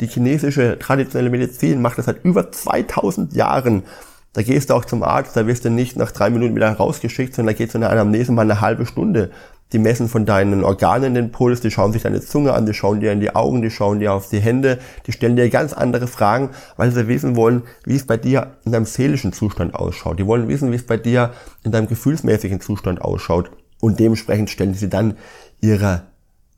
Die 0.00 0.08
chinesische 0.08 0.78
traditionelle 0.78 1.30
Medizin 1.30 1.80
macht 1.80 1.98
das 1.98 2.06
seit 2.06 2.24
über 2.24 2.50
2000 2.50 3.34
Jahren. 3.34 3.84
Da 4.32 4.42
gehst 4.42 4.70
du 4.70 4.74
auch 4.74 4.84
zum 4.84 5.04
Arzt, 5.04 5.36
da 5.36 5.46
wirst 5.46 5.64
du 5.64 5.70
nicht 5.70 5.96
nach 5.96 6.10
drei 6.10 6.30
Minuten 6.30 6.56
wieder 6.56 6.70
rausgeschickt, 6.72 7.34
sondern 7.34 7.54
da 7.54 7.58
geht 7.58 7.70
so 7.70 7.78
eine 7.78 7.90
Anamnese 7.90 8.32
mal 8.32 8.42
eine 8.42 8.60
halbe 8.60 8.86
Stunde. 8.86 9.30
Die 9.72 9.80
messen 9.80 10.08
von 10.08 10.26
deinen 10.26 10.62
Organen 10.62 11.14
den 11.14 11.32
Puls, 11.32 11.60
die 11.60 11.72
schauen 11.72 11.92
sich 11.92 12.02
deine 12.02 12.20
Zunge 12.20 12.54
an, 12.54 12.66
die 12.66 12.74
schauen 12.74 13.00
dir 13.00 13.10
in 13.10 13.18
die 13.20 13.34
Augen, 13.34 13.62
die 13.62 13.70
schauen 13.70 13.98
dir 13.98 14.12
auf 14.12 14.28
die 14.28 14.38
Hände, 14.38 14.78
die 15.06 15.12
stellen 15.12 15.34
dir 15.34 15.50
ganz 15.50 15.72
andere 15.72 16.06
Fragen, 16.06 16.50
weil 16.76 16.92
sie 16.92 17.08
wissen 17.08 17.34
wollen, 17.34 17.64
wie 17.84 17.96
es 17.96 18.06
bei 18.06 18.16
dir 18.16 18.52
in 18.64 18.70
deinem 18.70 18.84
seelischen 18.84 19.32
Zustand 19.32 19.74
ausschaut. 19.74 20.20
Die 20.20 20.26
wollen 20.26 20.46
wissen, 20.46 20.70
wie 20.70 20.76
es 20.76 20.86
bei 20.86 20.96
dir 20.96 21.32
in 21.64 21.72
deinem 21.72 21.88
gefühlsmäßigen 21.88 22.60
Zustand 22.60 23.02
ausschaut. 23.02 23.50
Und 23.80 23.98
dementsprechend 23.98 24.50
stellen 24.50 24.74
sie 24.74 24.88
dann 24.88 25.16
ihre 25.60 26.02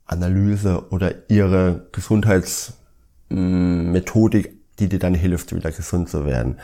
Analyse 0.05 0.83
oder 0.91 1.15
ihre 1.29 1.87
Gesundheitsmethodik, 1.91 4.53
die 4.77 4.87
dir 4.87 4.99
dann 4.99 5.15
hilft, 5.15 5.55
wieder 5.55 5.71
gesund 5.71 6.09
zu 6.09 6.25
werden. 6.25 6.59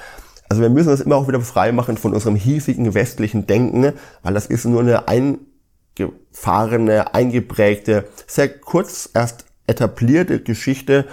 Also 0.48 0.62
wir 0.62 0.70
müssen 0.70 0.90
uns 0.90 1.02
immer 1.02 1.16
auch 1.16 1.28
wieder 1.28 1.42
frei 1.42 1.72
machen 1.72 1.98
von 1.98 2.14
unserem 2.14 2.36
hiesigen 2.36 2.94
westlichen 2.94 3.48
Denken, 3.48 3.94
weil 4.22 4.36
das 4.36 4.46
ist 4.46 4.66
nur 4.66 4.82
eine 4.82 5.08
ein 5.08 5.40
gefahrene, 5.96 7.14
eingeprägte, 7.14 8.06
sehr 8.28 8.50
kurz 8.50 9.10
erst 9.14 9.46
etablierte 9.68 10.42
Geschichte 10.42 11.06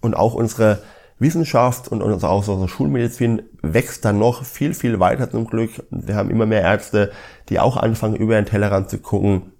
und 0.00 0.14
auch 0.14 0.34
unsere 0.34 0.82
Wissenschaft 1.18 1.88
und 1.88 2.00
auch 2.00 2.48
unsere 2.48 2.68
Schulmedizin 2.68 3.42
wächst 3.60 4.04
dann 4.04 4.18
noch 4.18 4.44
viel, 4.44 4.72
viel 4.72 5.00
weiter 5.00 5.30
zum 5.30 5.46
Glück. 5.46 5.70
Wir 5.90 6.14
haben 6.14 6.30
immer 6.30 6.46
mehr 6.46 6.62
Ärzte, 6.62 7.10
die 7.48 7.58
auch 7.58 7.76
anfangen, 7.76 8.14
über 8.14 8.36
den 8.36 8.46
Tellerrand 8.46 8.88
zu 8.88 8.98
gucken. 8.98 9.52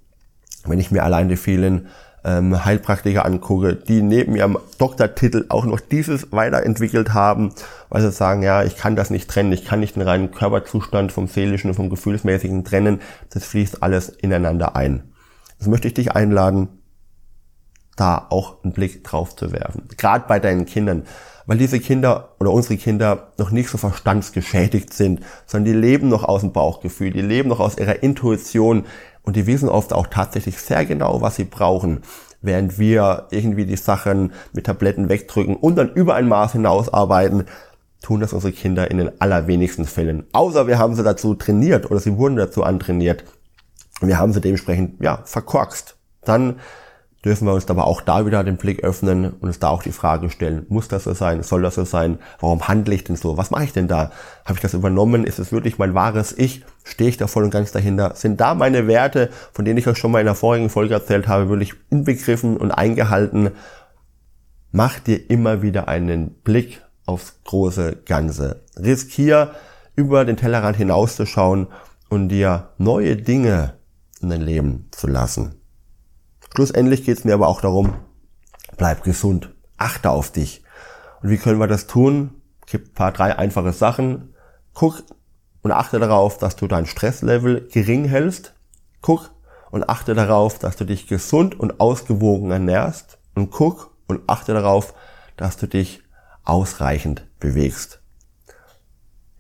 Wenn 0.65 0.79
ich 0.79 0.91
mir 0.91 1.03
allein 1.03 1.29
die 1.29 1.37
vielen 1.37 1.89
ähm, 2.25 2.65
Heilpraktiker 2.65 3.25
angucke, 3.25 3.75
die 3.75 4.03
neben 4.03 4.37
ihrem 4.37 4.59
Doktortitel 4.79 5.47
auch 5.49 5.65
noch 5.65 5.81
dieses 5.81 6.33
weiterentwickelt 6.33 7.15
haben, 7.15 7.53
weil 7.89 8.03
sie 8.03 8.11
sagen, 8.11 8.43
ja, 8.43 8.63
ich 8.63 8.77
kann 8.77 8.97
das 8.97 9.11
nicht 9.11 9.29
trennen, 9.29 9.53
ich 9.53 9.65
kann 9.65 9.81
nicht 9.81 9.97
den 9.97 10.03
reinen 10.03 10.31
Körperzustand 10.31 11.13
vom 11.13 11.27
seelischen 11.27 11.71
und 11.71 11.77
vom 11.77 11.91
gefühlsmäßigen 11.91 12.65
trennen, 12.65 13.01
das 13.31 13.45
fließt 13.45 13.83
alles 13.83 14.09
ineinander 14.09 14.77
ein. 14.77 15.03
Das 15.59 15.69
möchte 15.69 15.89
ich 15.89 15.95
dich 15.95 16.13
einladen, 16.13 16.69
da 17.99 18.27
auch 18.31 18.63
einen 18.63 18.73
Blick 18.73 19.05
drauf 19.05 19.35
zu 19.35 19.53
werfen. 19.53 19.89
Gerade 19.97 20.25
bei 20.29 20.39
deinen 20.39 20.67
Kindern. 20.67 21.05
Weil 21.47 21.59
diese 21.59 21.81
Kinder 21.81 22.35
oder 22.41 22.53
unsere 22.53 22.77
Kinder 22.77 23.33
noch 23.39 23.51
nicht 23.51 23.71
so 23.71 23.79
verstandsgeschädigt 23.79 24.93
sind, 24.93 25.21
sondern 25.47 25.73
die 25.73 25.79
leben 25.79 26.09
noch 26.09 26.25
aus 26.25 26.43
dem 26.43 26.53
Bauchgefühl, 26.53 27.11
die 27.11 27.23
leben 27.23 27.49
noch 27.49 27.61
aus 27.61 27.79
ihrer 27.79 28.03
Intuition 28.03 28.85
und 29.23 29.35
die 29.35 29.47
wissen 29.47 29.69
oft 29.69 29.95
auch 29.95 30.09
tatsächlich 30.09 30.59
sehr 30.59 30.85
genau, 30.85 31.23
was 31.23 31.37
sie 31.37 31.45
brauchen. 31.45 32.03
Während 32.43 32.79
wir 32.79 33.29
irgendwie 33.31 33.65
die 33.65 33.77
Sachen 33.77 34.33
mit 34.53 34.67
Tabletten 34.67 35.09
wegdrücken 35.09 35.57
und 35.57 35.77
dann 35.77 35.93
über 35.93 36.15
ein 36.15 36.29
Maß 36.29 36.53
hinaus 36.53 36.93
arbeiten, 36.93 37.47
tun 38.03 38.21
das 38.21 38.33
unsere 38.33 38.53
Kinder 38.53 38.91
in 38.91 38.99
den 38.99 39.21
allerwenigsten 39.21 39.87
Fällen. 39.87 40.27
Außer 40.33 40.67
wir 40.67 40.79
haben 40.79 40.95
sie 40.95 41.03
dazu 41.03 41.35
trainiert 41.35 41.91
oder 41.91 41.99
sie 41.99 42.17
wurden 42.17 42.37
dazu 42.37 42.63
antrainiert. 42.63 43.25
Wir 44.01 44.19
haben 44.19 44.33
sie 44.33 44.41
dementsprechend, 44.41 45.03
ja, 45.03 45.23
verkorkst. 45.25 45.97
Dann 46.23 46.61
dürfen 47.25 47.47
wir 47.47 47.55
uns 47.55 47.69
aber 47.69 47.87
auch 47.87 48.01
da 48.01 48.27
wieder 48.27 48.45
den 48.45 48.57
Blick 48.57 48.85
öffnen 48.85 49.31
und 49.31 49.43
uns 49.43 49.59
da 49.59 49.69
auch 49.69 49.83
die 49.83 49.93
Frage 49.93 50.31
stellen, 50.31 50.67
muss 50.69 50.89
das 50.89 51.05
so 51.05 51.15
sein, 51.15 51.43
soll 51.43 51.63
das 51.63 51.75
so 51.75 51.85
sein, 51.85 52.19
warum 52.41 52.69
handle 52.69 52.95
ich 52.95 53.05
denn 53.05 53.17
so, 53.17 53.37
was 53.37 53.51
mache 53.51 53.65
ich 53.65 53.73
denn 53.73 53.89
da, 53.89 54.13
habe 54.45 54.55
ich 54.55 54.61
das 54.61 54.75
übernommen, 54.75 55.25
ist 55.25 55.39
es 55.39 55.51
wirklich 55.51 55.79
mein 55.79 55.95
wahres 55.95 56.33
Ich, 56.37 56.65
stehe 56.85 57.11
ich 57.11 57.17
da 57.17 57.27
voll 57.27 57.45
und 57.45 57.51
ganz 57.51 57.73
dahinter, 57.73 58.15
sind 58.15 58.41
da 58.41 58.55
meine 58.55 58.87
Werte, 58.87 59.31
von 59.53 59.65
denen 59.65 59.79
ich 59.79 59.89
euch 59.89 59.99
schon 59.99 60.13
mal 60.13 60.21
in 60.21 60.27
der 60.27 60.37
vorigen 60.37 60.71
Folge 60.71 60.95
erzählt 60.95 61.27
habe, 61.27 61.49
wirklich 61.49 61.75
inbegriffen 61.91 62.57
und 62.57 62.71
eingehalten, 62.71 63.51
mach 64.71 65.01
dir 65.01 65.29
immer 65.29 65.61
wieder 65.63 65.89
einen 65.89 66.35
Blick 66.43 66.83
aufs 67.05 67.41
große 67.45 68.03
Ganze. 68.07 68.63
Riskier 68.77 69.53
über 69.97 70.25
den 70.25 70.37
Tellerrand 70.37 70.77
hinauszuschauen 70.77 71.67
und 72.09 72.29
dir 72.29 72.69
neue 72.79 73.17
Dinge 73.17 73.75
in 74.21 74.31
dein 74.31 74.43
Leben 74.43 74.87
zu 74.93 75.09
lassen. 75.09 75.58
Schlussendlich 76.55 77.05
geht 77.05 77.19
es 77.19 77.25
mir 77.25 77.35
aber 77.35 77.49
auch 77.49 77.61
darum, 77.61 77.95
bleib 78.77 79.03
gesund, 79.03 79.55
achte 79.77 80.11
auf 80.11 80.33
dich. 80.33 80.63
Und 81.23 81.31
wie 81.31 81.39
können 81.39 81.59
wir 81.59 81.67
das 81.67 81.87
tun? 81.87 82.43
Gibt 82.67 82.95
paar 82.95 83.13
drei 83.13 83.37
einfache 83.37 83.73
Sachen. 83.73 84.35
Guck 84.75 85.03
und 85.63 85.73
achte 85.73 85.99
darauf, 85.99 86.39
dass 86.39 86.57
du 86.57 86.67
dein 86.67 86.87
Stresslevel 86.87 87.69
gering 87.73 88.05
hältst. 88.05 88.55
Guck 89.01 89.31
und 89.71 89.89
achte 89.89 90.15
darauf, 90.15 90.59
dass 90.59 90.77
du 90.77 90.85
dich 90.85 91.07
gesund 91.07 91.59
und 91.59 91.81
ausgewogen 91.81 92.51
ernährst. 92.51 93.19
Und 93.35 93.51
guck 93.51 93.95
und 94.07 94.23
achte 94.27 94.55
darauf, 94.55 94.95
dass 95.37 95.57
du 95.57 95.67
dich 95.67 96.03
ausreichend 96.45 97.27
bewegst. 97.39 98.01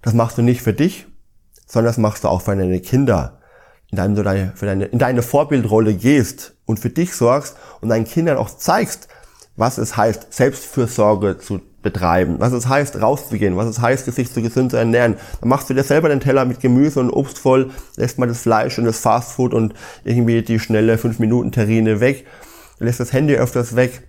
Das 0.03 0.14
machst 0.14 0.38
du 0.38 0.42
nicht 0.42 0.62
für 0.62 0.75
dich, 0.75 1.07
sondern 1.66 1.90
das 1.90 1.99
machst 1.99 2.25
du 2.25 2.29
auch 2.29 2.42
für 2.42 2.57
deine 2.57 2.81
Kinder, 2.81 3.38
in 3.90 3.96
deine, 3.96 4.53
für 4.55 4.66
deine, 4.66 4.85
in 4.87 4.98
deine 4.98 5.22
Vorbildrolle 5.22 5.94
gehst 5.94 6.55
und 6.66 6.79
für 6.79 6.90
dich 6.90 7.14
sorgst 7.14 7.57
und 7.81 7.88
deinen 7.88 8.05
Kindern 8.05 8.37
auch 8.37 8.51
zeigst, 8.51 9.09
was 9.57 9.79
es 9.79 9.96
heißt, 9.96 10.33
Selbstfürsorge 10.33 11.38
zu 11.38 11.61
betreiben, 11.83 12.37
was 12.38 12.53
es 12.53 12.68
heißt, 12.68 13.01
rauszugehen, 13.01 13.57
was 13.57 13.66
es 13.66 13.81
heißt, 13.81 14.05
sich 14.12 14.33
zu 14.33 14.42
gesund 14.42 14.72
zu 14.72 14.77
ernähren. 14.77 15.16
Dann 15.40 15.48
machst 15.48 15.70
du 15.70 15.74
dir 15.74 15.85
selber 15.85 16.09
den 16.09 16.20
Teller 16.20 16.44
mit 16.44 16.61
Gemüse 16.61 17.01
und 17.01 17.11
Obst 17.11 17.38
voll, 17.38 17.70
lässt 17.96 18.18
mal 18.18 18.27
das 18.27 18.42
Fleisch 18.42 18.79
und 18.79 18.85
das 18.85 19.01
Fastfood 19.01 19.55
und 19.55 19.74
irgendwie 20.05 20.42
die 20.42 20.59
schnelle 20.59 20.96
5-Minuten-Terrine 20.96 22.01
weg, 22.01 22.27
lässt 22.79 23.01
das 23.01 23.12
Handy 23.12 23.35
öfters 23.37 23.74
weg, 23.74 24.03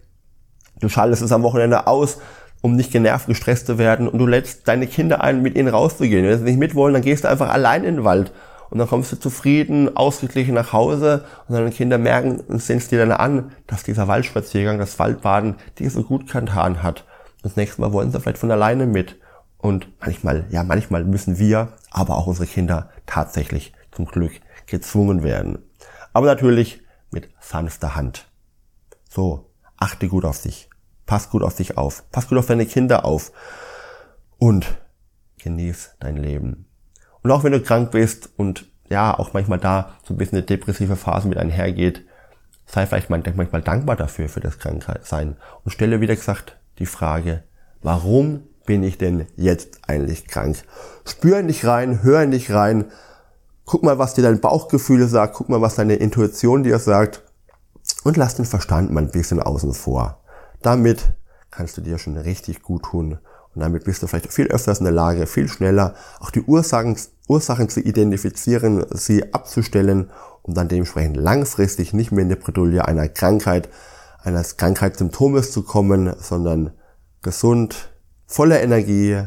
du 0.82 0.90
schaltest 0.90 1.22
es 1.22 1.32
am 1.32 1.44
Wochenende 1.44 1.88
aus, 1.88 2.18
um 2.62 2.76
nicht 2.76 2.92
genervt, 2.92 3.28
gestresst 3.28 3.68
zu 3.68 3.78
werden 3.78 4.08
und 4.08 4.20
du 4.20 4.28
lädst 4.28 4.68
deine 4.68 4.88
Kinder 4.88 5.24
ein, 5.24 5.42
mit 5.42 5.56
ihnen 5.56 5.70
rauszugehen. 5.70 6.26
Wenn 6.26 6.38
sie 6.38 6.44
nicht 6.44 6.60
mitwollen, 6.60 6.94
dann 6.94 7.04
gehst 7.04 7.24
du 7.24 7.30
einfach 7.30 7.50
allein 7.50 7.86
in 7.86 7.96
den 7.96 8.04
Wald 8.04 8.34
und 8.70 8.78
dann 8.78 8.88
kommst 8.88 9.12
du 9.12 9.20
zufrieden, 9.20 9.96
ausgeglichen 9.96 10.54
nach 10.54 10.74
Hause 10.74 11.26
und 11.48 11.56
deine 11.56 11.72
Kinder 11.72 11.98
merken 11.98 12.40
und 12.40 12.62
sehen 12.62 12.78
es 12.78 12.88
dir 12.88 13.00
dann 13.00 13.12
an, 13.12 13.52
dass 13.68 13.84
dieser 13.84 14.08
Waldspaziergang, 14.08 14.78
das 14.78 15.00
Waldbaden 15.00 15.56
dir 15.78 15.90
so 15.90 16.04
gut 16.04 16.32
getan 16.32 16.84
hat. 16.84 17.06
Das 17.42 17.56
nächste 17.56 17.82
Mal 17.82 17.94
wollen 17.94 18.12
sie 18.12 18.20
vielleicht 18.20 18.38
von 18.38 18.52
alleine 18.52 18.86
mit. 18.86 19.18
Und 19.58 19.90
manchmal, 20.00 20.46
ja, 20.52 20.64
manchmal 20.64 21.04
müssen 21.04 21.38
wir, 21.38 21.74
aber 21.92 22.18
auch 22.18 22.28
unsere 22.28 22.48
Kinder 22.48 22.90
tatsächlich 23.06 23.74
zum 23.92 24.06
Glück 24.06 24.32
gezwungen 24.68 25.24
werden. 25.24 25.60
Aber 26.14 26.28
natürlich 26.28 26.82
mit 27.12 27.30
sanfter 27.40 27.96
Hand. 27.96 28.30
So, 29.10 29.52
achte 29.78 30.08
gut 30.08 30.26
auf 30.26 30.42
dich. 30.42 30.70
Pass 31.06 31.30
gut 31.30 31.44
auf 31.44 31.56
dich 31.56 31.78
auf. 31.78 32.10
Pass 32.12 32.28
gut 32.28 32.38
auf 32.38 32.46
deine 32.46 32.66
Kinder 32.66 33.04
auf. 33.04 33.32
Und 34.38 34.78
genieß 35.40 35.96
dein 36.00 36.18
Leben. 36.18 36.69
Und 37.24 37.32
auch 37.32 37.44
wenn 37.44 37.52
du 37.52 37.62
krank 37.62 37.92
bist 37.92 38.30
und 38.38 38.66
ja, 38.90 39.18
auch 39.18 39.34
manchmal 39.34 39.60
da 39.60 39.96
so 40.04 40.14
ein 40.14 40.18
bisschen 40.18 40.40
eine 40.40 40.46
depressive 40.46 40.96
Phase 40.96 41.28
mit 41.28 41.38
einhergeht, 41.38 42.06
sei 42.66 42.86
vielleicht 42.86 43.10
manchmal 43.10 43.62
dankbar 43.62 43.96
dafür, 43.96 44.30
für 44.30 44.40
das 44.40 44.60
Kranksein. 44.60 45.38
Und 45.64 45.72
stelle, 45.72 46.02
wieder 46.02 46.16
gesagt, 46.16 46.58
die 46.80 46.86
Frage, 46.86 47.44
warum 47.82 48.44
bin 48.66 48.84
ich 48.84 48.98
denn 48.98 49.26
jetzt 49.36 49.80
eigentlich 49.88 50.28
krank? 50.28 50.58
Spür 51.06 51.42
nicht 51.42 51.66
rein, 51.66 52.04
hör 52.04 52.26
nicht 52.26 52.52
rein, 52.52 52.86
guck 53.66 53.84
mal, 53.84 54.00
was 54.00 54.14
dir 54.14 54.24
dein 54.24 54.40
Bauchgefühl 54.40 55.08
sagt, 55.08 55.36
guck 55.36 55.50
mal, 55.50 55.62
was 55.62 55.76
deine 55.76 55.96
Intuition 55.96 56.64
dir 56.64 56.80
sagt 56.80 57.24
und 58.04 58.18
lass 58.18 58.36
den 58.36 58.46
Verstand 58.46 58.92
mal 58.92 59.04
ein 59.04 59.12
bisschen 59.12 59.42
außen 59.42 59.74
vor. 59.74 60.22
Damit 60.62 61.12
kannst 61.52 61.78
du 61.78 61.82
dir 61.82 61.98
schon 61.98 62.18
richtig 62.18 62.62
gut 62.62 62.84
tun 62.84 63.20
und 63.56 63.62
damit 63.62 63.84
bist 63.84 64.04
du 64.04 64.08
vielleicht 64.08 64.32
viel 64.32 64.48
öfters 64.48 64.80
in 64.80 64.86
der 64.86 64.94
Lage, 64.94 65.26
viel 65.26 65.48
schneller 65.48 65.96
auch 66.20 66.30
die 66.30 66.42
Ursachen, 66.42 66.96
Ursachen 67.28 67.70
zu 67.70 67.80
identifizieren, 67.80 68.86
sie 68.92 69.34
abzustellen, 69.34 70.10
um 70.44 70.54
dann 70.54 70.68
dementsprechend 70.68 71.18
langfristig 71.18 71.94
nicht 71.94 72.12
mehr 72.12 72.24
in 72.24 72.30
die 72.30 72.36
Bredouille 72.36 72.88
einer 72.88 73.08
Krankheit, 73.08 73.70
eines 74.22 74.58
Krankheitssymptomes 74.58 75.52
zu 75.52 75.64
kommen, 75.64 76.14
sondern 76.20 76.72
gesund, 77.22 77.92
voller 78.28 78.62
Energie, 78.62 79.24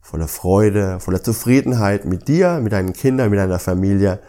voller 0.00 0.28
Freude, 0.28 1.00
voller 1.00 1.22
Zufriedenheit 1.22 2.04
mit 2.04 2.28
dir, 2.28 2.60
mit 2.60 2.72
deinen 2.72 2.92
Kindern, 2.92 3.30
mit 3.30 3.38
deiner 3.38 3.58
Familie 3.58 4.20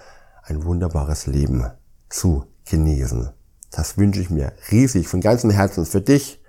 ein 0.44 0.64
wunderbares 0.64 1.28
Leben 1.28 1.66
zu 2.10 2.46
genießen. 2.70 3.30
Das 3.72 3.98
wünsche 3.98 4.22
ich 4.22 4.30
mir 4.30 4.54
riesig 4.72 5.08
von 5.08 5.22
ganzem 5.22 5.52
Herzen 5.52 5.86
für 5.86 6.02
dich 6.02 6.42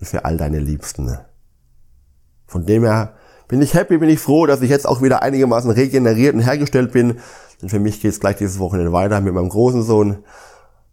und 0.00 0.06
für 0.06 0.24
all 0.24 0.36
deine 0.36 0.58
Liebsten. 0.58 1.18
Von 2.46 2.66
dem 2.66 2.84
her 2.84 3.14
bin 3.48 3.62
ich 3.62 3.74
happy, 3.74 3.98
bin 3.98 4.08
ich 4.08 4.18
froh, 4.18 4.46
dass 4.46 4.62
ich 4.62 4.70
jetzt 4.70 4.86
auch 4.86 5.02
wieder 5.02 5.22
einigermaßen 5.22 5.70
regeneriert 5.70 6.34
und 6.34 6.40
hergestellt 6.40 6.92
bin. 6.92 7.18
Denn 7.60 7.68
für 7.68 7.78
mich 7.78 8.00
geht 8.00 8.12
es 8.12 8.20
gleich 8.20 8.36
dieses 8.36 8.58
Wochenende 8.58 8.92
weiter 8.92 9.20
mit 9.20 9.34
meinem 9.34 9.48
großen 9.48 9.82
Sohn. 9.82 10.24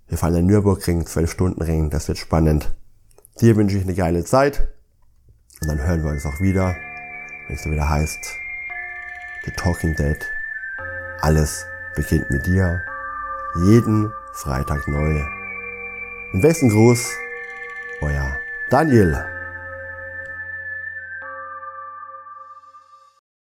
Wir 0.08 0.18
fahren 0.18 0.34
den 0.34 0.46
Nürburgring, 0.46 1.06
12 1.06 1.32
Stunden 1.32 1.62
Ring, 1.62 1.89
das 1.89 2.08
wird 2.08 2.18
spannend. 2.18 2.74
Dir 3.42 3.56
wünsche 3.56 3.78
ich 3.78 3.84
eine 3.84 3.96
geile 3.96 4.24
Zeit. 4.24 4.70
Und 5.62 5.70
dann 5.70 5.82
hören 5.82 6.04
wir 6.04 6.12
uns 6.12 6.26
auch 6.26 6.39
wieder, 6.39 6.76
wenn 7.48 7.56
es 7.56 7.66
wieder 7.66 7.89
heißt, 7.89 8.20
The 9.46 9.52
Talking 9.58 9.96
Dead. 9.96 10.18
Alles 11.22 11.66
beginnt 11.96 12.30
mit 12.30 12.46
dir. 12.46 12.82
Jeden 13.66 14.12
Freitag 14.34 14.88
neu. 14.88 15.22
Im 16.34 16.42
besten 16.42 16.70
Gruß, 16.70 17.12
euer 18.02 18.38
Daniel. 18.70 19.33